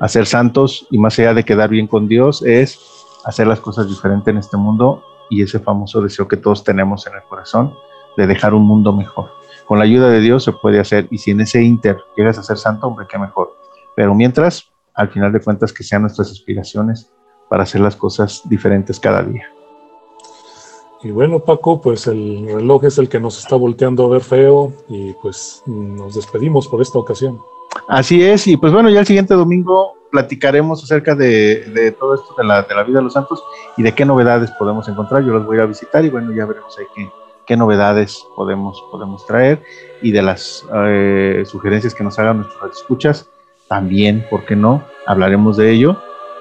[0.00, 2.78] a ser santos y más allá de quedar bien con Dios es
[3.24, 7.14] hacer las cosas diferentes en este mundo y ese famoso deseo que todos tenemos en
[7.14, 7.74] el corazón
[8.16, 9.30] de dejar un mundo mejor.
[9.66, 12.42] Con la ayuda de Dios se puede hacer y si en ese inter llegas a
[12.42, 13.54] ser santo, hombre, qué mejor.
[13.94, 17.12] Pero mientras, al final de cuentas, que sean nuestras aspiraciones
[17.50, 19.46] para hacer las cosas diferentes cada día.
[21.02, 24.72] Y bueno, Paco, pues el reloj es el que nos está volteando a ver feo
[24.88, 27.40] y pues nos despedimos por esta ocasión.
[27.86, 32.44] Así es, y pues bueno, ya el siguiente domingo platicaremos acerca de, todo esto de
[32.44, 33.44] la, de la, vida de los santos
[33.76, 35.22] y de qué novedades podemos encontrar.
[35.22, 37.08] Yo los voy a visitar y bueno, ya veremos ahí qué,
[37.46, 39.62] qué novedades podemos, podemos traer
[40.02, 43.28] y de las eh, sugerencias que nos hagan nuestros escuchas.
[43.68, 44.82] También, ¿por qué no?
[45.06, 46.00] Hablaremos de ello